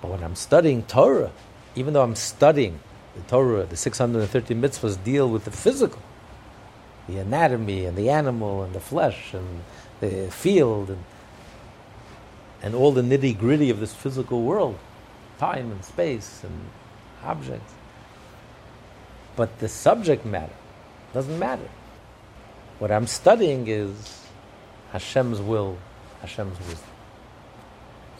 [0.00, 1.32] But when I'm studying Torah,
[1.74, 2.78] even though I'm studying
[3.14, 6.00] the Torah, the 630 mitzvahs deal with the physical,
[7.08, 9.62] the anatomy and the animal and the flesh and
[10.00, 11.04] the field and,
[12.62, 14.78] and all the nitty gritty of this physical world,
[15.38, 16.52] time and space and
[17.24, 17.73] objects.
[19.36, 20.52] But the subject matter
[21.12, 21.68] doesn't matter.
[22.78, 24.20] What I'm studying is
[24.92, 25.78] Hashem's will,
[26.20, 26.90] Hashem's wisdom.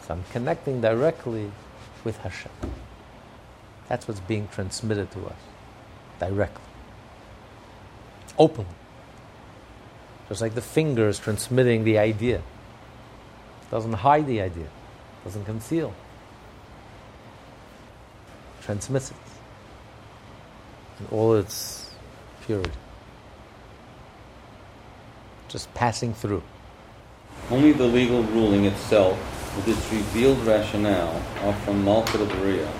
[0.01, 1.51] So I'm connecting directly
[2.03, 2.51] with Hashem.
[3.87, 5.39] That's what's being transmitted to us
[6.19, 6.63] directly,
[8.37, 8.69] openly.
[10.29, 12.37] Just like the finger is transmitting the idea.
[12.37, 14.67] It doesn't hide the idea,
[15.23, 15.93] doesn't conceal.
[18.59, 19.24] It transmits it
[20.99, 21.91] in all its
[22.45, 22.71] purity.
[25.47, 26.43] Just passing through.
[27.49, 29.17] Only the legal ruling itself,
[29.55, 32.71] with its revealed rationale, are from Malkut of Beriah,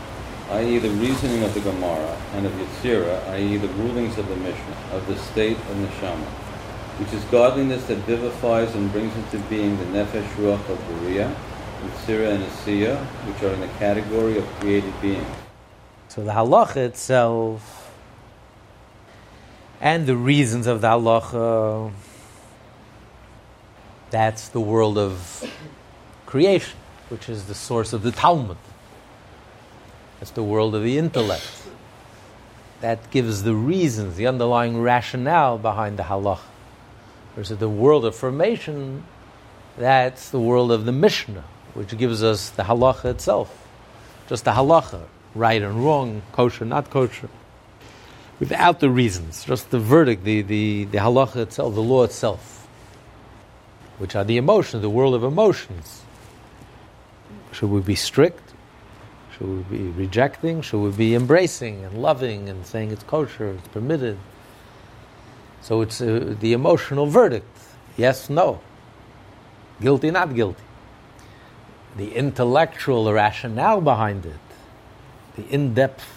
[0.52, 0.80] i.e.
[0.80, 3.58] the reasoning of the Gemara, and of Yetzirah, i.e.
[3.58, 6.26] the rulings of the Mishnah, of the state of Neshama,
[7.00, 11.34] which is godliness that vivifies and brings into being the Nefesh Ruach of Beriah,
[11.84, 12.98] Yetzirah and Asiya,
[13.28, 15.28] which are in the category of created beings.
[16.08, 17.85] So the halacha itself
[19.86, 21.92] and the reasons of the halacha.
[24.10, 25.46] That's the world of
[26.26, 28.58] creation, which is the source of the Talmud.
[30.20, 31.48] That's the world of the intellect.
[32.82, 36.50] That gives the reasons, the underlying rationale behind the halacha.
[37.36, 39.04] Versus the world of formation,
[39.78, 41.44] that's the world of the Mishnah,
[41.76, 43.68] which gives us the halacha itself.
[44.28, 45.04] Just the halacha,
[45.36, 47.30] right and wrong, kosher, not kosher
[48.40, 52.68] without the reasons, just the verdict, the, the, the halacha itself, the law itself,
[53.98, 56.02] which are the emotions, the world of emotions.
[57.52, 58.54] Should we be strict?
[59.38, 60.62] Should we be rejecting?
[60.62, 64.18] Should we be embracing and loving and saying it's kosher, it's permitted?
[65.62, 67.48] So it's uh, the emotional verdict
[67.98, 68.60] yes, no,
[69.82, 70.64] guilty, not guilty.
[71.98, 74.36] The intellectual rationale behind it,
[75.36, 76.15] the in depth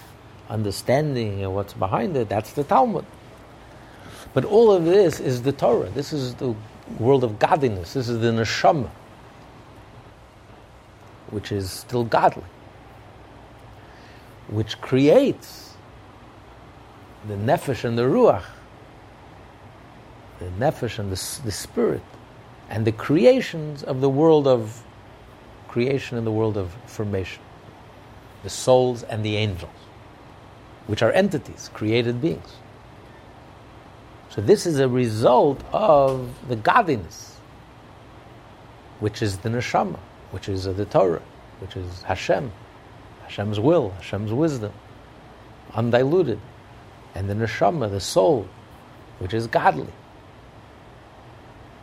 [0.49, 3.05] understanding and what's behind it, that's the Talmud.
[4.35, 5.91] But all of this is the Torah.
[5.91, 6.55] This is the
[6.99, 7.95] world of godliness.
[7.95, 8.91] This is the neshama,
[11.31, 12.45] which is still godly,
[14.49, 15.75] which creates
[17.27, 18.45] the nefesh and the ruach,
[20.39, 22.03] the nefesh and the, the spirit,
[22.71, 24.83] and the creations of the world of
[25.69, 27.43] creation and the world of formation,
[28.43, 29.88] the souls and the angels
[30.89, 32.57] which are entities, created beings.
[34.31, 37.37] So this is a result of the godliness,
[38.99, 39.99] which is the neshama,
[40.31, 41.23] which is the Torah,
[41.61, 42.51] which is Hashem,
[43.23, 44.73] Hashem's will, Hashem's wisdom,
[45.75, 46.41] undiluted,
[47.15, 48.49] and the neshama, the soul,
[49.19, 49.93] which is godly.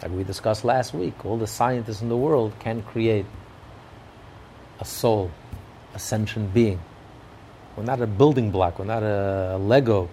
[0.01, 3.27] Like we discussed last week, all the scientists in the world can create
[4.79, 5.29] a soul,
[5.93, 6.79] a sentient being.
[7.75, 8.79] We're not a building block.
[8.79, 10.09] We're not a Lego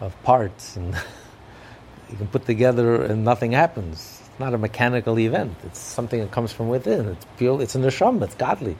[0.00, 0.94] of parts, and
[2.10, 4.20] you can put together and nothing happens.
[4.20, 5.56] It's not a mechanical event.
[5.64, 7.08] It's something that comes from within.
[7.08, 7.62] It's pure.
[7.62, 8.24] It's a neshama.
[8.24, 8.76] It's godly.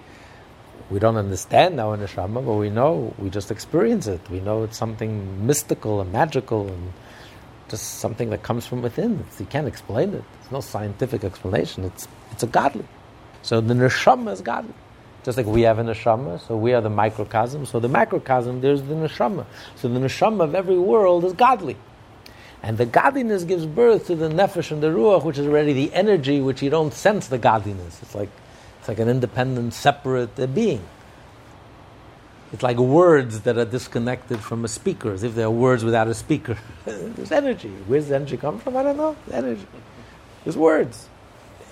[0.91, 3.15] We don't understand our neshama, but we know.
[3.19, 4.21] We just experience it.
[4.29, 6.93] We know it's something mystical and magical, and
[7.69, 9.25] just something that comes from within.
[9.27, 10.25] It's, you can't explain it.
[10.41, 11.85] There's no scientific explanation.
[11.85, 12.85] It's it's a godly.
[13.41, 14.75] So the neshama is godly.
[15.25, 17.65] Just like we have a neshama, so we are the microcosm.
[17.67, 19.47] So the macrocosm, there's the neshama.
[19.77, 21.77] So the neshama of every world is godly.
[22.63, 25.93] And the godliness gives birth to the nefesh and the ruach, which is already the
[25.93, 28.01] energy which you don't sense the godliness.
[28.03, 28.31] It's like,
[28.79, 30.85] it's like an independent, separate being.
[32.53, 36.09] It's like words that are disconnected from a speaker, as if there are words without
[36.09, 36.59] a speaker.
[36.85, 37.71] There's energy.
[37.87, 38.77] Where's the energy come from?
[38.77, 39.17] I don't know.
[39.33, 39.67] Energy.
[40.45, 41.09] There's words.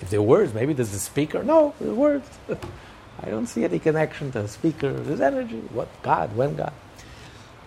[0.01, 1.43] If there are words, maybe there's a speaker.
[1.43, 2.29] No, there's words.
[3.23, 4.93] I don't see any connection to a speaker.
[4.93, 5.61] There's energy.
[5.73, 6.35] What God?
[6.35, 6.73] When God?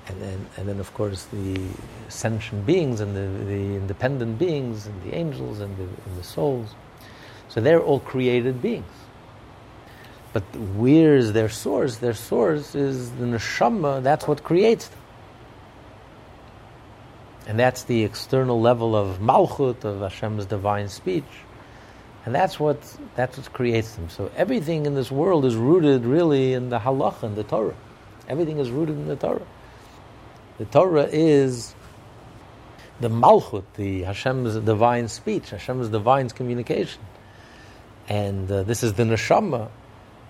[0.08, 1.60] And then, and then, of course, the
[2.10, 6.76] sentient beings and the, the independent beings and the angels and the, and the souls.
[7.48, 8.86] So they're all created beings.
[10.34, 10.44] But
[10.76, 11.98] where's their source?
[11.98, 14.02] Their source is the neshama.
[14.02, 15.00] That's what creates them.
[17.46, 21.24] And that's the external level of Malchut, of Hashem's divine speech.
[22.26, 22.82] And that's what,
[23.16, 24.10] that's what creates them.
[24.10, 27.76] So everything in this world is rooted really in the halacha, in the Torah.
[28.30, 29.46] Everything is rooted in the Torah.
[30.58, 31.76] The Torah is
[33.02, 37.02] the Malchut, the Hashem's divine speech, Hashem's divine communication.
[38.08, 39.70] And uh, this is the neshama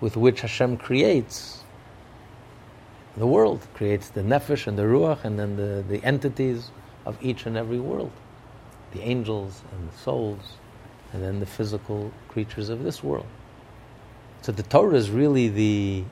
[0.00, 1.62] with which Hashem creates
[3.16, 6.70] the world, creates the nefesh and the ruach, and then the, the entities
[7.06, 8.10] of each and every world
[8.94, 10.56] the angels and the souls,
[11.14, 13.26] and then the physical creatures of this world.
[14.42, 16.04] So the Torah is really the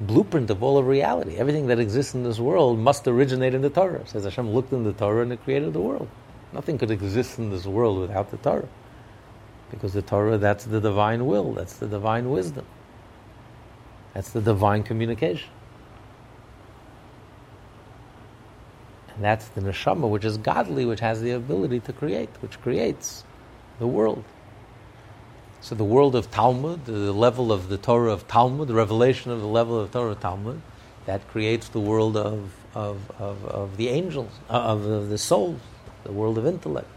[0.00, 1.36] blueprint of all of reality.
[1.36, 4.06] Everything that exists in this world must originate in the Torah.
[4.06, 6.06] says Hashem looked in the Torah and it created the world.
[6.52, 8.68] Nothing could exist in this world without the Torah.
[9.70, 12.66] Because the Torah, that's the divine will, that's the divine wisdom,
[14.12, 15.50] that's the divine communication.
[19.14, 23.24] And that's the neshama, which is godly, which has the ability to create, which creates
[23.78, 24.24] the world.
[25.60, 29.40] So the world of Talmud, the level of the Torah of Talmud, the revelation of
[29.40, 30.60] the level of Torah of Talmud,
[31.06, 35.60] that creates the world of, of, of, of the angels, uh, of, of the souls,
[36.04, 36.88] the world of intellect.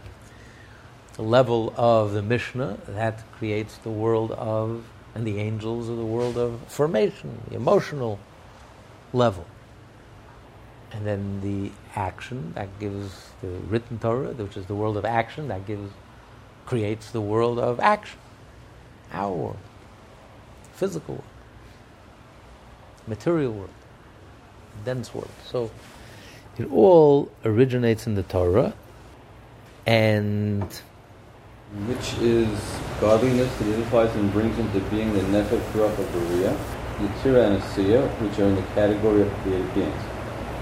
[1.14, 6.04] The level of the Mishnah, that creates the world of, and the angels of the
[6.04, 8.18] world of formation, the emotional
[9.12, 9.46] level.
[10.92, 15.48] And then the action, that gives the written Torah, which is the world of action,
[15.48, 15.90] that gives,
[16.68, 18.20] creates the world of action.
[19.10, 19.56] Our world,
[20.74, 21.24] physical world,
[23.06, 23.70] material world,
[24.84, 25.30] dense world.
[25.46, 25.70] So
[26.58, 28.74] it all originates in the Torah
[29.86, 30.62] and
[31.86, 32.50] which is
[33.00, 36.56] godliness that unifies and brings into being the nefesh ruach of Beriah,
[36.98, 40.02] Yitzira and Asiya, which are in the category of created beings,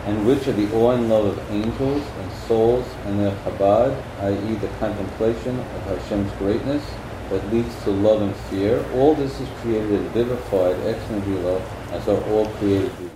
[0.04, 4.54] and which are the awe and love of angels and souls and their chabad, i.e.
[4.56, 6.84] the contemplation of Hashem's greatness,
[7.30, 8.84] that leads to love and fear.
[8.94, 13.10] All this is created and vivified ex nihilo as are all created.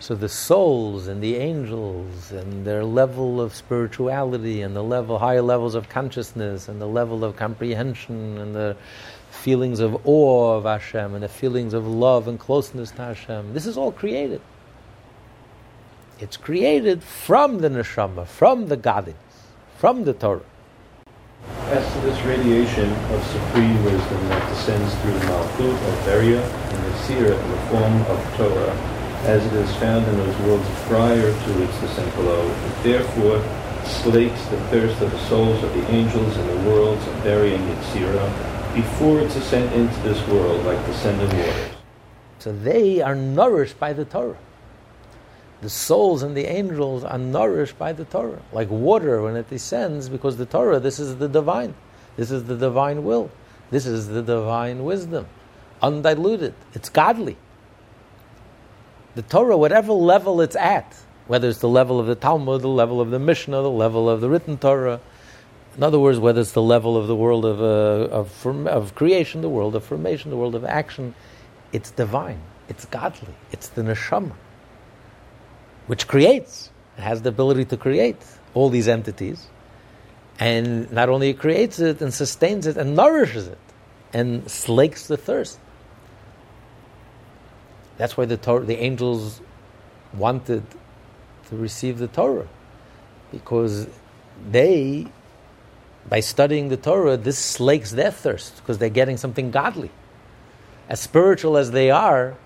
[0.00, 5.42] So the souls and the angels and their level of spirituality and the level higher
[5.42, 8.76] levels of consciousness and the level of comprehension and the
[9.30, 13.54] feelings of awe of Hashem and the feelings of love and closeness to Hashem.
[13.54, 14.40] This is all created.
[16.20, 20.42] It's created from the neshama, from the godliness, from the Torah.
[21.70, 26.84] As to this radiation of supreme wisdom that descends through the Malchut of Beriah and
[26.84, 28.74] the Seer in the form of Torah,
[29.30, 33.40] as it is found in those worlds prior to its descent below, it therefore
[33.84, 37.68] slakes the thirst of the souls of the angels in the worlds of Beriah and
[37.70, 41.70] Yetzirah before its ascent into this world like descending waters.
[42.40, 44.38] So they are nourished by the Torah
[45.60, 50.08] the souls and the angels are nourished by the Torah, like water when it descends,
[50.08, 51.74] because the Torah, this is the divine.
[52.16, 53.30] This is the divine will.
[53.70, 55.26] This is the divine wisdom.
[55.82, 56.54] Undiluted.
[56.74, 57.36] It's godly.
[59.14, 60.96] The Torah, whatever level it's at,
[61.26, 64.20] whether it's the level of the Talmud, the level of the Mishnah, the level of
[64.20, 65.00] the written Torah,
[65.76, 69.42] in other words, whether it's the level of the world of, uh, of, of creation,
[69.42, 71.14] the world of formation, the world of action,
[71.72, 72.40] it's divine.
[72.68, 73.34] It's godly.
[73.52, 74.32] It's the neshama
[75.88, 78.16] which creates, has the ability to create
[78.54, 79.48] all these entities.
[80.38, 83.58] And not only it creates it and sustains it and nourishes it
[84.12, 85.58] and slakes the thirst.
[87.96, 89.40] That's why the, Torah, the angels
[90.14, 90.62] wanted
[91.48, 92.46] to receive the Torah.
[93.32, 93.88] Because
[94.50, 95.06] they,
[96.08, 99.90] by studying the Torah, this slakes their thirst because they're getting something godly.
[100.88, 102.36] As spiritual as they are,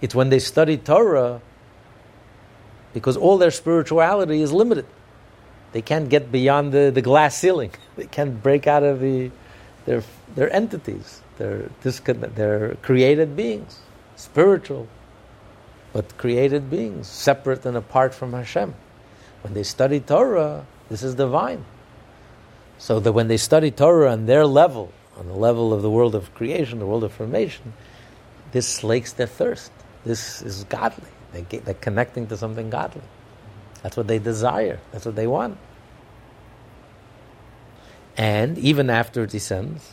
[0.00, 1.40] it's when they study Torah
[2.94, 4.86] because all their spirituality is limited.
[5.72, 7.72] They can't get beyond the, the glass ceiling.
[7.96, 9.30] They can't break out of the
[9.84, 10.02] their
[10.34, 11.20] their entities.
[11.36, 13.80] They're they're created beings,
[14.16, 14.88] spiritual,
[15.92, 18.74] but created beings, separate and apart from Hashem.
[19.42, 21.64] When they study Torah, this is divine.
[22.78, 26.14] So that when they study Torah on their level, on the level of the world
[26.14, 27.74] of creation, the world of formation,
[28.52, 29.70] this slakes their thirst.
[30.04, 31.10] This is godly.
[31.34, 33.02] They get, they're connecting to something godly.
[33.82, 34.78] That's what they desire.
[34.92, 35.58] That's what they want.
[38.16, 39.92] And even after it descends,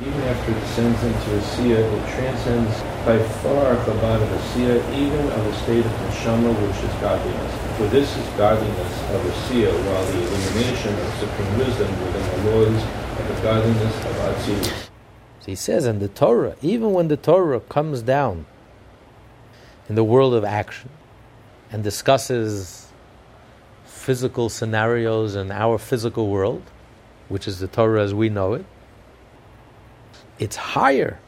[0.00, 2.72] even after it descends into Asiya, it transcends
[3.04, 7.76] by far Chabad of Asiya, even of the state of Neshama, which is godliness.
[7.76, 12.82] For this is godliness of Asiya, while the illumination of supreme wisdom within the laws
[13.20, 14.88] of the godliness of Atzilus.
[15.40, 18.46] So he says in the Torah, even when the Torah comes down
[19.90, 20.88] in the world of action
[21.72, 22.86] and discusses
[23.84, 26.62] physical scenarios in our physical world,
[27.28, 28.64] which is the Torah as we know it,
[30.38, 31.18] it's higher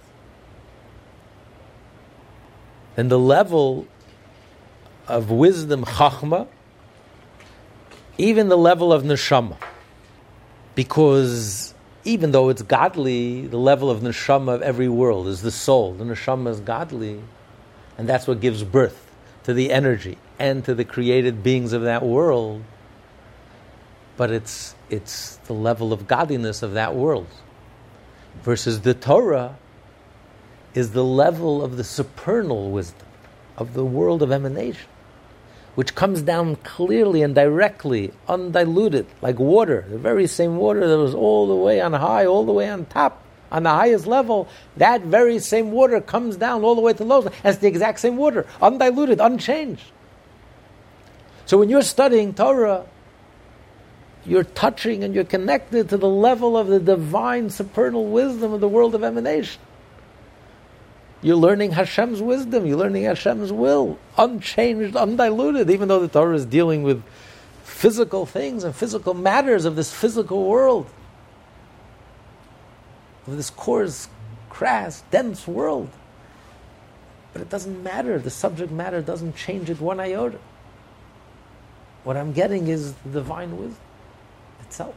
[2.94, 3.88] than the level
[5.08, 6.46] of wisdom, chachma,
[8.16, 9.56] even the level of neshama.
[10.76, 15.94] Because even though it's godly, the level of neshama of every world is the soul.
[15.94, 17.20] The neshama is godly,
[17.98, 19.10] and that's what gives birth
[19.44, 22.62] to the energy and to the created beings of that world.
[24.16, 27.26] But it's, it's the level of godliness of that world.
[28.42, 29.56] Versus the Torah
[30.74, 33.06] is the level of the supernal wisdom,
[33.56, 34.88] of the world of emanation
[35.74, 41.14] which comes down clearly and directly, undiluted, like water, the very same water that was
[41.14, 43.22] all the way on high, all the way on top,
[43.52, 44.48] on the highest level,
[44.78, 47.36] that very same water comes down all the way to the lowest.
[47.44, 49.84] It's the exact same water, undiluted, unchanged.
[51.44, 52.86] So when you're studying Torah,
[54.24, 58.68] you're touching and you're connected to the level of the divine supernal wisdom of the
[58.68, 59.60] world of emanation.
[61.20, 62.66] You're learning Hashem's wisdom.
[62.66, 67.02] You're learning Hashem's will, unchanged, undiluted, even though the Torah is dealing with
[67.64, 70.88] physical things and physical matters of this physical world,
[73.26, 74.08] of this coarse,
[74.50, 75.90] crass, dense world.
[77.32, 78.18] But it doesn't matter.
[78.18, 80.38] The subject matter doesn't change it one iota.
[82.04, 83.80] What I'm getting is the divine wisdom
[84.60, 84.94] itself,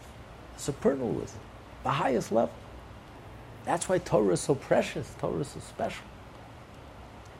[0.58, 1.40] supernal wisdom,
[1.84, 2.54] the highest level.
[3.64, 6.06] That's why Torah is so precious, Torah is so special.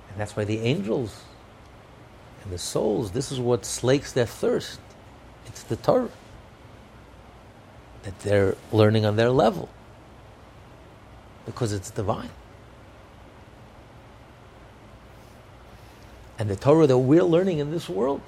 [0.10, 1.24] And that's why the angels
[2.44, 4.80] and the souls, this is what slakes their thirst.
[5.48, 6.10] It's the Torah.
[8.04, 9.68] That they're learning on their level.
[11.46, 12.30] Because it's divine.
[16.38, 18.22] And the Torah that we're learning in this world.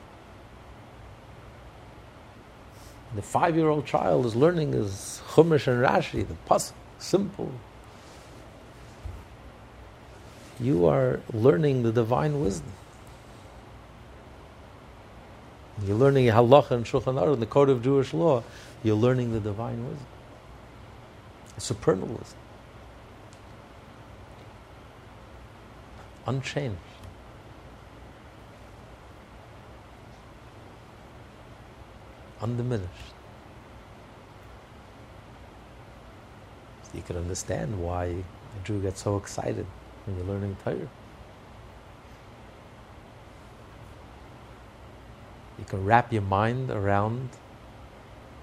[3.16, 7.52] The five year old child is learning is Chumash and Rashi, the pasuk, simple,
[10.60, 12.72] you are learning the divine wisdom.
[15.86, 18.44] You're learning halacha and shulchan aruch, the code of Jewish law.
[18.84, 20.08] You're learning the divine wisdom,
[21.60, 22.40] supernal wisdom,
[26.28, 26.78] unchanged.
[32.42, 32.92] Undiminished.
[36.84, 39.66] So you can understand why a Jew gets so excited
[40.06, 40.90] when you're learning Torah.
[45.58, 47.30] You can wrap your mind around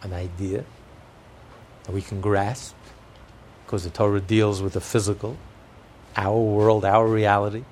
[0.02, 0.64] an idea
[1.84, 2.74] that we can grasp
[3.64, 5.36] because the Torah deals with the physical,
[6.16, 7.64] our world, our reality.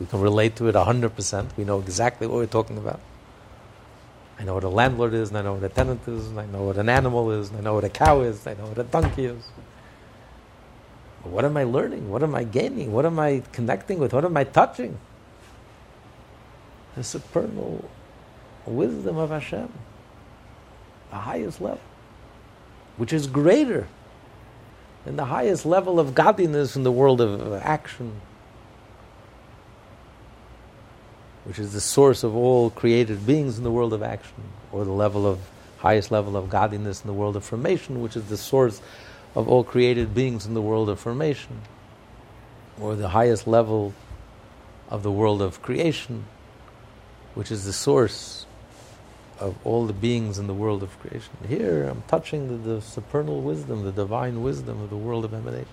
[0.00, 1.56] We can relate to it 100%.
[1.56, 3.00] We know exactly what we're talking about.
[4.38, 6.46] I know what a landlord is, and I know what a tenant is, and I
[6.46, 8.68] know what an animal is, and I know what a cow is, and I know
[8.68, 9.44] what a donkey is.
[11.22, 12.08] But What am I learning?
[12.08, 12.92] What am I gaining?
[12.92, 14.12] What am I connecting with?
[14.12, 14.98] What am I touching?
[16.94, 17.90] The supernal
[18.66, 19.72] wisdom of Hashem,
[21.10, 21.80] the highest level,
[22.96, 23.88] which is greater
[25.04, 28.20] than the highest level of godliness in the world of action,
[31.48, 34.92] which is the source of all created beings in the world of action, or the
[34.92, 35.40] level of
[35.78, 38.82] highest level of godliness in the world of formation, which is the source
[39.34, 41.62] of all created beings in the world of formation,
[42.78, 43.94] or the highest level
[44.90, 46.26] of the world of creation,
[47.34, 48.44] which is the source
[49.40, 51.32] of all the beings in the world of creation.
[51.48, 55.72] Here I'm touching the, the supernal wisdom, the divine wisdom of the world of emanation.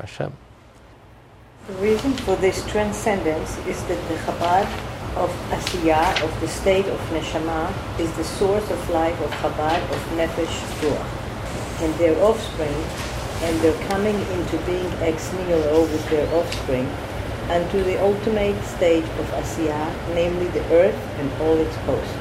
[0.00, 0.32] Hashem.
[1.68, 7.00] The reason for this transcendence is that the Chabad of Asiyah, of the state of
[7.08, 12.76] Neshama, is the source of life of Chabad of Nefesh Ruach and their offspring,
[13.42, 16.86] and their coming into being ex nihilo with their offspring,
[17.48, 22.12] and to the ultimate stage of Asiyah, namely the earth and all its hosts.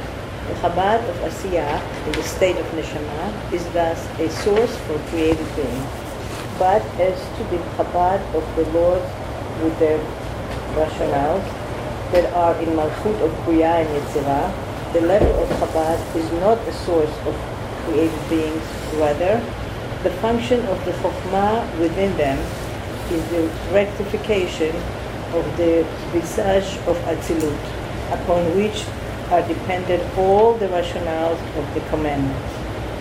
[0.48, 5.48] The Chabad of Asiyah, in the state of Neshama, is thus a source for created
[5.56, 5.84] being.
[6.60, 9.02] But as to the Chabad of the Lord
[9.62, 10.00] with their
[10.76, 11.64] rationales
[12.12, 16.74] that are in Malchut of Beriah and Yetzirah, the level of Chabad is not a
[16.74, 17.36] source of
[17.86, 18.64] created beings.
[18.95, 19.39] Rather,
[20.03, 22.38] the function of the Chokhmah within them
[23.12, 24.76] is the rectification
[25.34, 27.60] of the visage of Atzilut,
[28.14, 28.86] upon which
[29.32, 32.53] are dependent all the rationales of the commandments.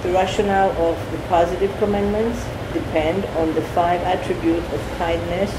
[0.02, 5.52] The rationale of the positive commandments depend on the five attributes of kindness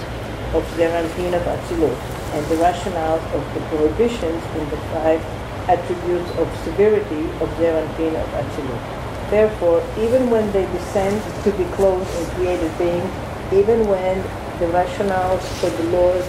[0.54, 5.24] of Zeir Anpin of Atzilut, and the rationale of the prohibitions in the five
[5.72, 9.32] attributes of severity of Zeir Anpin of Atzilut.
[9.32, 13.06] Therefore, even when they descend to be clothed in created being,
[13.52, 14.22] even when
[14.60, 16.24] the rationales for the laws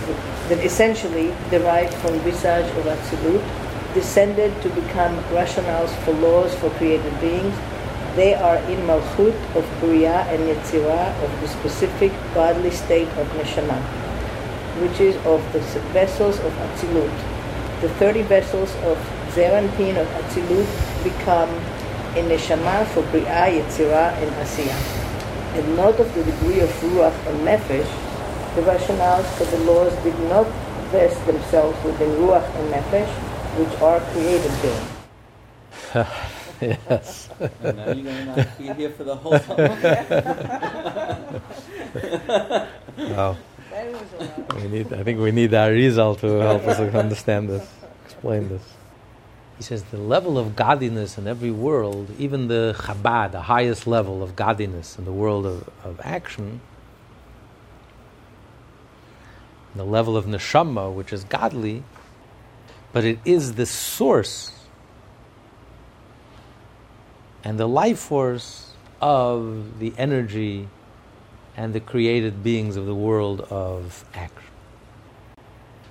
[0.49, 3.43] that essentially derived from visage of Atzilut
[3.93, 7.55] descended to become rationales for laws for created beings,
[8.15, 14.06] they are in Malchut of Bria and Yetzirah of the specific godly state of Neshama,
[14.81, 15.61] which is of the
[15.93, 17.13] vessels of Atzilut.
[17.81, 18.99] The 30 vessels of
[19.33, 20.69] Zeir Anpin of Atzilut
[21.05, 21.51] become
[22.17, 24.81] in Neshama for Bria, Yetzirah, and Asiyah.
[25.57, 27.91] And not of the degree of Ruach and Nefesh,
[28.57, 30.47] the rationales for the laws did not
[30.91, 33.13] vest themselves within Ruach and Nefesh,
[33.59, 36.09] which are created there.
[36.61, 37.29] yes.
[37.63, 39.67] And now you're going to not be here for the whole time.
[42.99, 43.37] Wow.
[43.77, 44.55] That was a lot.
[44.63, 47.69] We need, I think we need our Arizal to help us understand this,
[48.07, 48.63] explain this.
[49.59, 54.23] He says the level of godliness in every world, even the Chabad, the highest level
[54.23, 56.63] of godliness in the world of, of action,
[59.75, 61.83] the level of neshama, which is godly,
[62.95, 64.53] but it is the source
[67.45, 68.73] and the life force
[69.03, 70.69] of the energy
[71.57, 74.51] and the created beings of the world of action.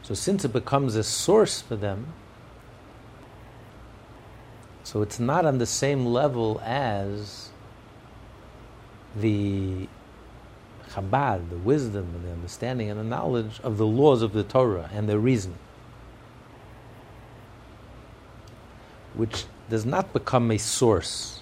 [0.04, 2.14] So, since it becomes a source for them,
[4.84, 7.50] so it's not on the same level as
[9.16, 9.88] the
[10.90, 14.90] Chabad, the wisdom and the understanding and the knowledge of the laws of the Torah
[14.94, 15.56] and their reason,
[19.16, 21.42] which does not become a source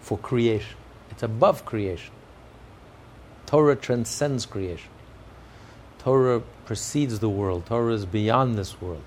[0.00, 0.76] for creation.
[1.10, 2.14] It's above creation.
[3.48, 4.90] Torah transcends creation.
[6.00, 7.64] Torah precedes the world.
[7.64, 9.02] Torah is beyond this world.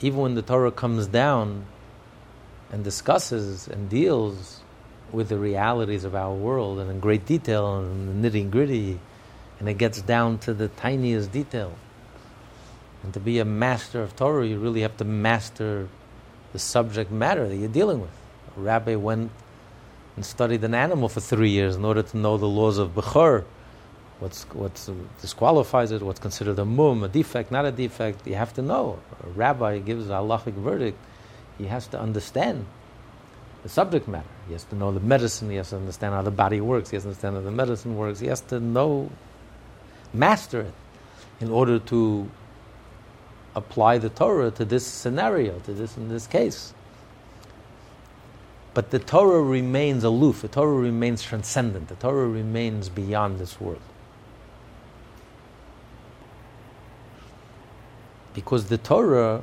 [0.00, 1.66] Even when the Torah comes down
[2.72, 4.62] and discusses and deals
[5.12, 8.98] with the realities of our world and in great detail and nitty gritty,
[9.60, 11.74] and it gets down to the tiniest detail.
[13.02, 15.86] And to be a master of Torah, you really have to master
[16.54, 18.16] the subject matter that you're dealing with.
[18.56, 19.32] A rabbi went
[20.16, 23.44] and studied an animal for three years in order to know the laws of Bechor,
[24.20, 28.26] what's, what's uh, disqualifies it, what's considered a mum, a defect, not a defect.
[28.26, 29.00] You have to know.
[29.24, 30.98] A rabbi gives a halachic verdict,
[31.58, 32.66] he has to understand
[33.62, 34.28] the subject matter.
[34.46, 36.96] He has to know the medicine, he has to understand how the body works, he
[36.96, 39.10] has to understand how the medicine works, he has to know,
[40.12, 40.74] master it
[41.40, 42.30] in order to
[43.56, 46.74] apply the Torah to this scenario, to this in this case.
[48.74, 53.80] But the Torah remains aloof, the Torah remains transcendent, the Torah remains beyond this world.
[58.34, 59.42] Because the Torah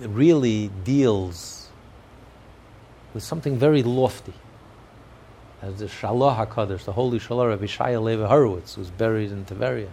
[0.00, 1.68] really deals
[3.12, 4.34] with something very lofty.
[5.60, 9.88] As the Shalah HaKadosh, the holy Shalah Rabbi Shaya Levi Horowitz, who's buried in Tveria,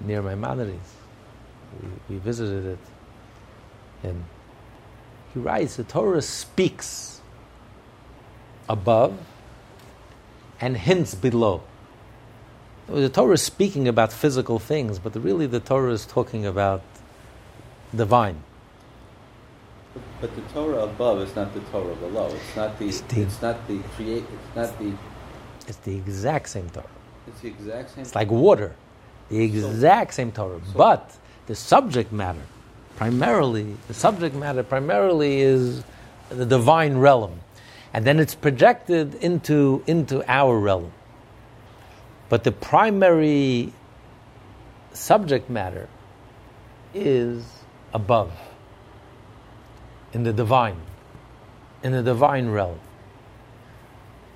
[0.00, 0.94] near Maimonides.
[1.80, 2.78] We, we visited it.
[4.02, 4.24] And
[5.32, 7.19] he writes, the Torah speaks
[8.70, 9.12] above
[10.60, 11.62] and hints below.
[12.86, 16.82] The Torah is speaking about physical things, but really the Torah is talking about
[17.94, 18.42] divine.
[20.20, 22.26] But the Torah above is not the Torah below.
[22.28, 22.88] It's not the.
[22.88, 24.24] It's It's, the- not the create.
[24.36, 24.92] It's not the.
[25.66, 26.86] It's the exact same Torah.
[27.26, 28.02] It's the exact same.
[28.02, 28.74] It's like water,
[29.28, 30.60] the exact same Torah.
[30.64, 31.16] so- But
[31.46, 32.42] the subject matter,
[32.96, 35.82] primarily, the subject matter primarily is
[36.28, 37.40] the divine realm.
[37.92, 40.92] And then it's projected into, into our realm.
[42.28, 43.72] But the primary
[44.92, 45.88] subject matter
[46.94, 47.44] is
[47.92, 48.32] above,
[50.12, 50.80] in the divine,
[51.82, 52.78] in the divine realm.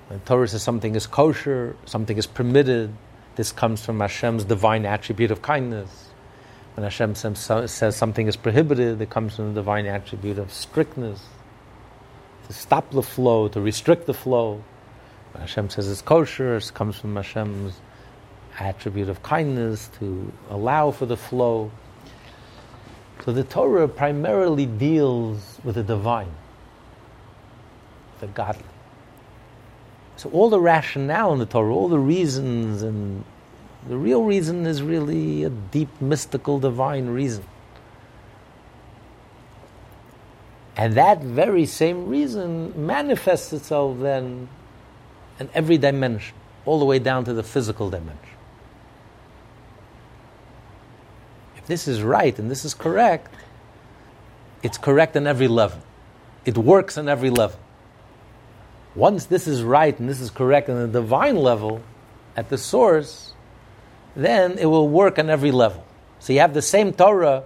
[0.07, 2.93] When Torah says something is kosher, something is permitted,
[3.35, 6.09] this comes from Hashem's divine attribute of kindness.
[6.75, 11.21] When Hashem says says something is prohibited, it comes from the divine attribute of strictness.
[12.47, 14.63] To stop the flow, to restrict the flow.
[15.31, 17.73] When Hashem says it's kosher, it comes from Hashem's
[18.59, 21.71] attribute of kindness to allow for the flow.
[23.23, 26.31] So the Torah primarily deals with the divine,
[28.19, 28.63] the godly.
[30.17, 33.23] So all the rationale in the Torah, all the reasons, and
[33.87, 37.43] the real reason is really a deep, mystical, divine reason.
[40.77, 44.49] And that very same reason manifests itself then
[45.39, 48.19] in every dimension, all the way down to the physical dimension.
[51.57, 53.33] If this is right and this is correct,
[54.63, 55.81] it's correct on every level.
[56.45, 57.59] It works on every level.
[58.95, 61.81] Once this is right and this is correct on the divine level,
[62.35, 63.33] at the source,
[64.15, 65.85] then it will work on every level.
[66.19, 67.43] So you have the same Torah,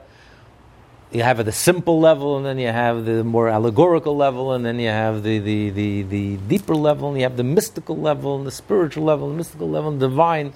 [1.12, 4.80] you have the simple level, and then you have the more allegorical level, and then
[4.80, 8.46] you have the, the, the, the deeper level, and you have the mystical level, and
[8.46, 10.54] the spiritual level, the mystical level, and divine.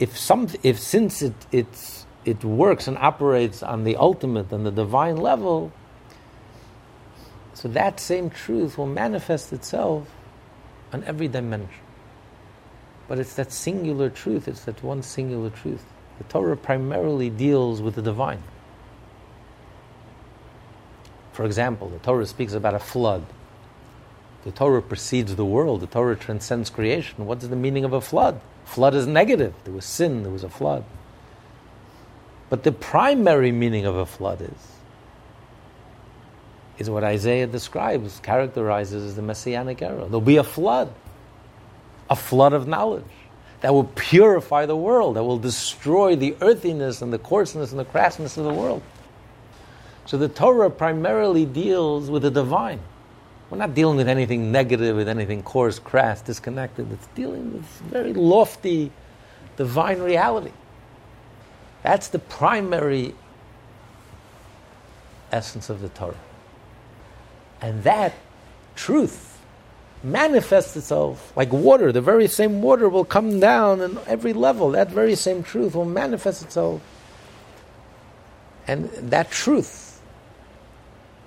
[0.00, 4.70] If some, if since it, it's, it works and operates on the ultimate and the
[4.70, 5.70] divine level,
[7.52, 10.08] so that same truth will manifest itself
[10.92, 11.82] on every dimension.
[13.06, 15.84] But it's that singular truth, it's that one singular truth.
[16.18, 18.42] The Torah primarily deals with the divine.
[21.32, 23.24] For example, the Torah speaks about a flood.
[24.44, 27.26] The Torah precedes the world, the Torah transcends creation.
[27.26, 28.40] What is the meaning of a flood?
[28.64, 29.54] Flood is negative.
[29.64, 30.84] There was sin, there was a flood.
[32.50, 34.78] But the primary meaning of a flood is
[36.78, 40.04] is what Isaiah describes, characterizes as the messianic era.
[40.04, 40.92] There'll be a flood,
[42.08, 43.04] a flood of knowledge
[43.60, 47.84] that will purify the world, that will destroy the earthiness and the coarseness and the
[47.84, 48.82] crassness of the world.
[50.06, 52.80] So the Torah primarily deals with the divine.
[53.50, 56.92] We're not dealing with anything negative, with anything coarse, crass, disconnected.
[56.92, 58.92] It's dealing with very lofty
[59.56, 60.52] divine reality.
[61.82, 63.14] That's the primary
[65.32, 66.14] essence of the Torah.
[67.60, 68.14] And that
[68.76, 69.37] truth
[70.02, 71.92] manifests itself like water.
[71.92, 74.70] The very same water will come down in every level.
[74.70, 76.80] That very same truth will manifest itself.
[78.66, 80.00] And that truth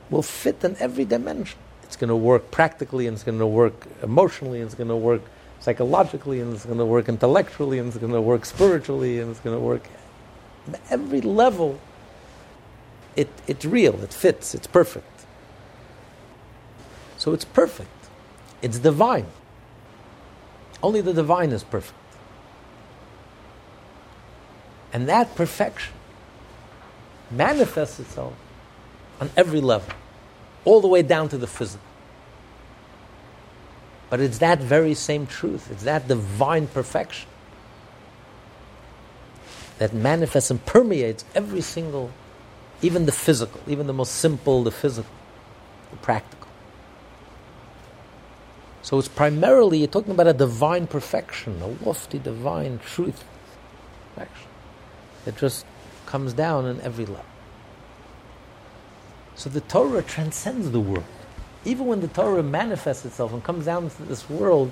[0.09, 1.57] will fit in every dimension.
[1.83, 4.95] It's going to work practically, and it's going to work emotionally, and it's going to
[4.95, 5.21] work
[5.59, 9.39] psychologically, and it's going to work intellectually, and it's going to work spiritually, and it's
[9.39, 9.87] going to work
[10.89, 11.79] every level.
[13.15, 15.25] It, it's real, it fits, it's perfect.
[17.17, 17.89] So it's perfect.
[18.61, 19.25] It's divine.
[20.83, 21.97] Only the divine is perfect.
[24.93, 25.93] And that perfection
[27.29, 28.33] manifests itself
[29.19, 29.93] on every level,
[30.65, 31.85] all the way down to the physical.
[34.09, 37.29] But it's that very same truth, it's that divine perfection
[39.77, 42.11] that manifests and permeates every single,
[42.81, 45.09] even the physical, even the most simple, the physical,
[45.91, 46.40] the practical.
[48.83, 53.23] So it's primarily, you're talking about a divine perfection, a lofty divine truth
[54.15, 54.47] perfection
[55.25, 55.65] that just
[56.05, 57.25] comes down in every level.
[59.35, 61.05] So the Torah transcends the world.
[61.63, 64.71] Even when the Torah manifests itself and comes down into this world,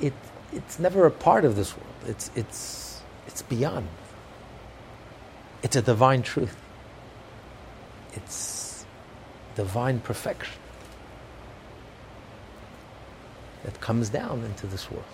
[0.00, 0.14] it,
[0.52, 1.94] it's never a part of this world.
[2.06, 3.88] It's, it's, it's beyond.
[5.62, 6.56] It's a divine truth.
[8.14, 8.84] It's
[9.54, 10.61] divine perfection.
[13.64, 15.04] That comes down into this world.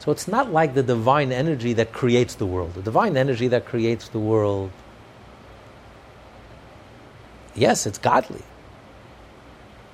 [0.00, 2.74] So it's not like the divine energy that creates the world.
[2.74, 4.70] The divine energy that creates the world,
[7.54, 8.42] yes, it's godly,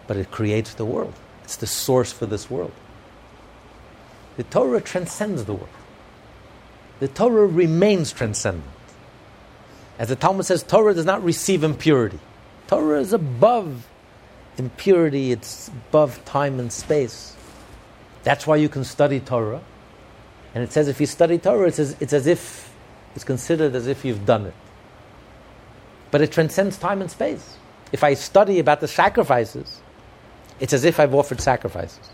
[0.09, 1.14] but it creates the world.
[1.45, 2.72] It's the source for this world.
[4.36, 5.68] The Torah transcends the world.
[6.99, 8.64] The Torah remains transcendent.
[9.99, 12.18] As the Talmud says, Torah does not receive impurity.
[12.66, 13.86] Torah is above
[14.61, 17.34] impurity, it's above time and space.
[18.22, 19.62] That's why you can study Torah.
[20.54, 22.72] And it says if you study Torah, it's as, it's as if,
[23.14, 24.54] it's considered as if you've done it.
[26.11, 27.56] But it transcends time and space.
[27.92, 29.80] If I study about the sacrifices,
[30.61, 32.11] it's as if I've offered sacrifices.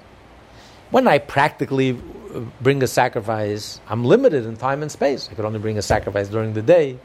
[0.91, 5.29] When I practically uh, bring a sacrifice, I'm limited in time and space.
[5.31, 6.99] I could only bring a sacrifice during the day.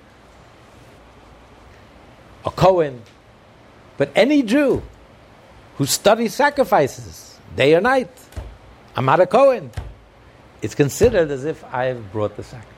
[2.45, 3.01] A Cohen.
[3.97, 4.83] But any Jew
[5.81, 8.11] who study sacrifices day or night.
[8.95, 9.71] I'm not a Cohen.
[10.61, 12.75] It's considered as if I've brought the sacrifice.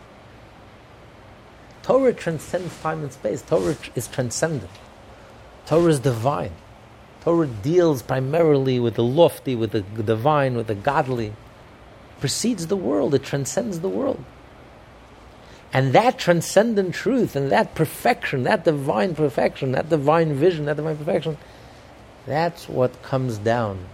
[1.82, 3.42] Torah transcends time and space.
[3.42, 4.72] Torah is transcendent.
[5.66, 6.54] Torah is divine.
[7.20, 11.34] Torah deals primarily with the lofty, with the divine, with the godly.
[12.22, 13.14] Precedes the world.
[13.14, 14.24] It transcends the world.
[15.74, 20.96] And that transcendent truth and that perfection, that divine perfection, that divine vision, that divine
[20.96, 21.38] perfection
[22.26, 23.86] that's what comes down,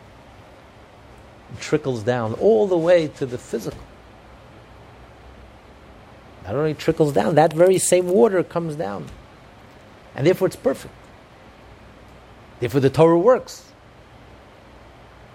[1.60, 3.80] trickles down all the way to the physical.
[6.44, 9.08] Not only trickles down, that very same water comes down.
[10.16, 10.94] And therefore it's perfect.
[12.60, 13.72] Therefore the Torah works.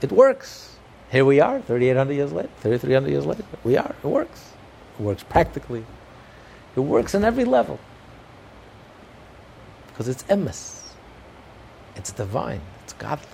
[0.03, 0.77] It works.
[1.11, 3.45] Here we are, 3,800 years later, 3,300 years later.
[3.63, 3.95] We are.
[4.03, 4.53] It works.
[4.99, 5.85] It works practically.
[6.77, 7.79] It works on every level.
[9.89, 10.84] Because it's emes.
[11.97, 12.61] It's divine.
[12.83, 13.27] It's godly.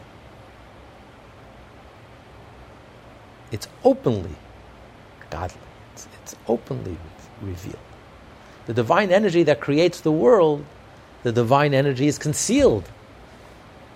[3.53, 4.37] It's openly
[5.31, 5.59] godly.
[5.93, 6.97] It's, it's openly
[7.41, 7.79] revealed.
[8.67, 10.65] The divine energy that creates the world,
[11.23, 12.89] the divine energy is concealed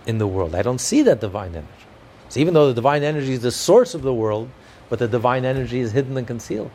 [0.06, 0.54] in the world.
[0.54, 1.68] I don't see that divine energy.
[2.28, 4.48] So even though the divine energy is the source of the world,
[4.88, 6.70] but the divine energy is hidden and concealed.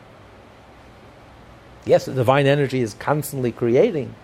[1.84, 4.14] Yes, the divine energy is constantly creating,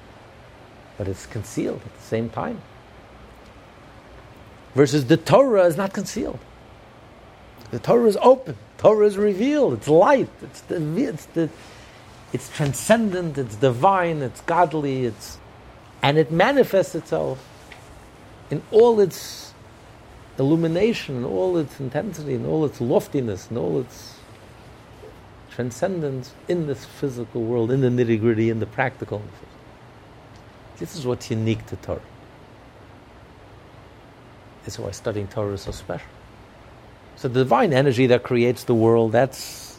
[0.99, 2.61] but it's concealed at the same time.
[4.77, 6.39] Versus the Torah is not concealed.
[7.71, 8.59] The Torah is open.
[8.77, 9.73] Torah is revealed.
[9.73, 10.29] It's light.
[10.43, 11.49] It's the, it's the,
[12.35, 13.39] it's transcendent.
[13.39, 14.21] It's divine.
[14.21, 15.07] It's godly.
[15.07, 15.39] It's,
[16.03, 17.43] and it manifests itself
[18.51, 19.55] in all its
[20.39, 24.17] illumination, in all its intensity, in all its loftiness, in all its
[25.53, 29.23] transcendence in this physical world, in the nitty gritty, in the practical.
[30.77, 32.03] This is what's unique to Torah.
[34.67, 36.09] This is why studying Torah is so special.
[37.15, 39.79] So the divine energy that creates the world, that's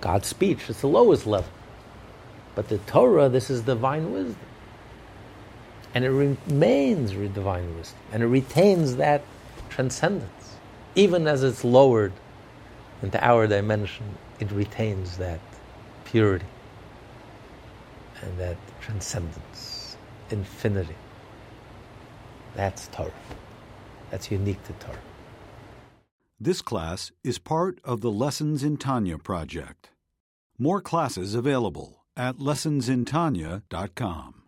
[0.00, 0.70] God's speech.
[0.70, 1.50] It's the lowest level.
[2.54, 4.38] But the Torah, this is divine wisdom.
[5.94, 7.98] And it remains divine wisdom.
[8.10, 9.22] And it retains that
[9.68, 10.56] transcendence.
[10.94, 12.14] Even as it's lowered
[13.02, 15.40] into our dimension, it retains that
[16.04, 16.46] purity
[18.22, 19.98] and that transcendence,
[20.30, 20.96] infinity.
[22.54, 23.12] That's Torah.
[24.10, 24.98] That's unique to Torah.
[26.38, 29.90] This class is part of the Lessons in Tanya project.
[30.58, 34.39] More classes available at lessonsintanya.com.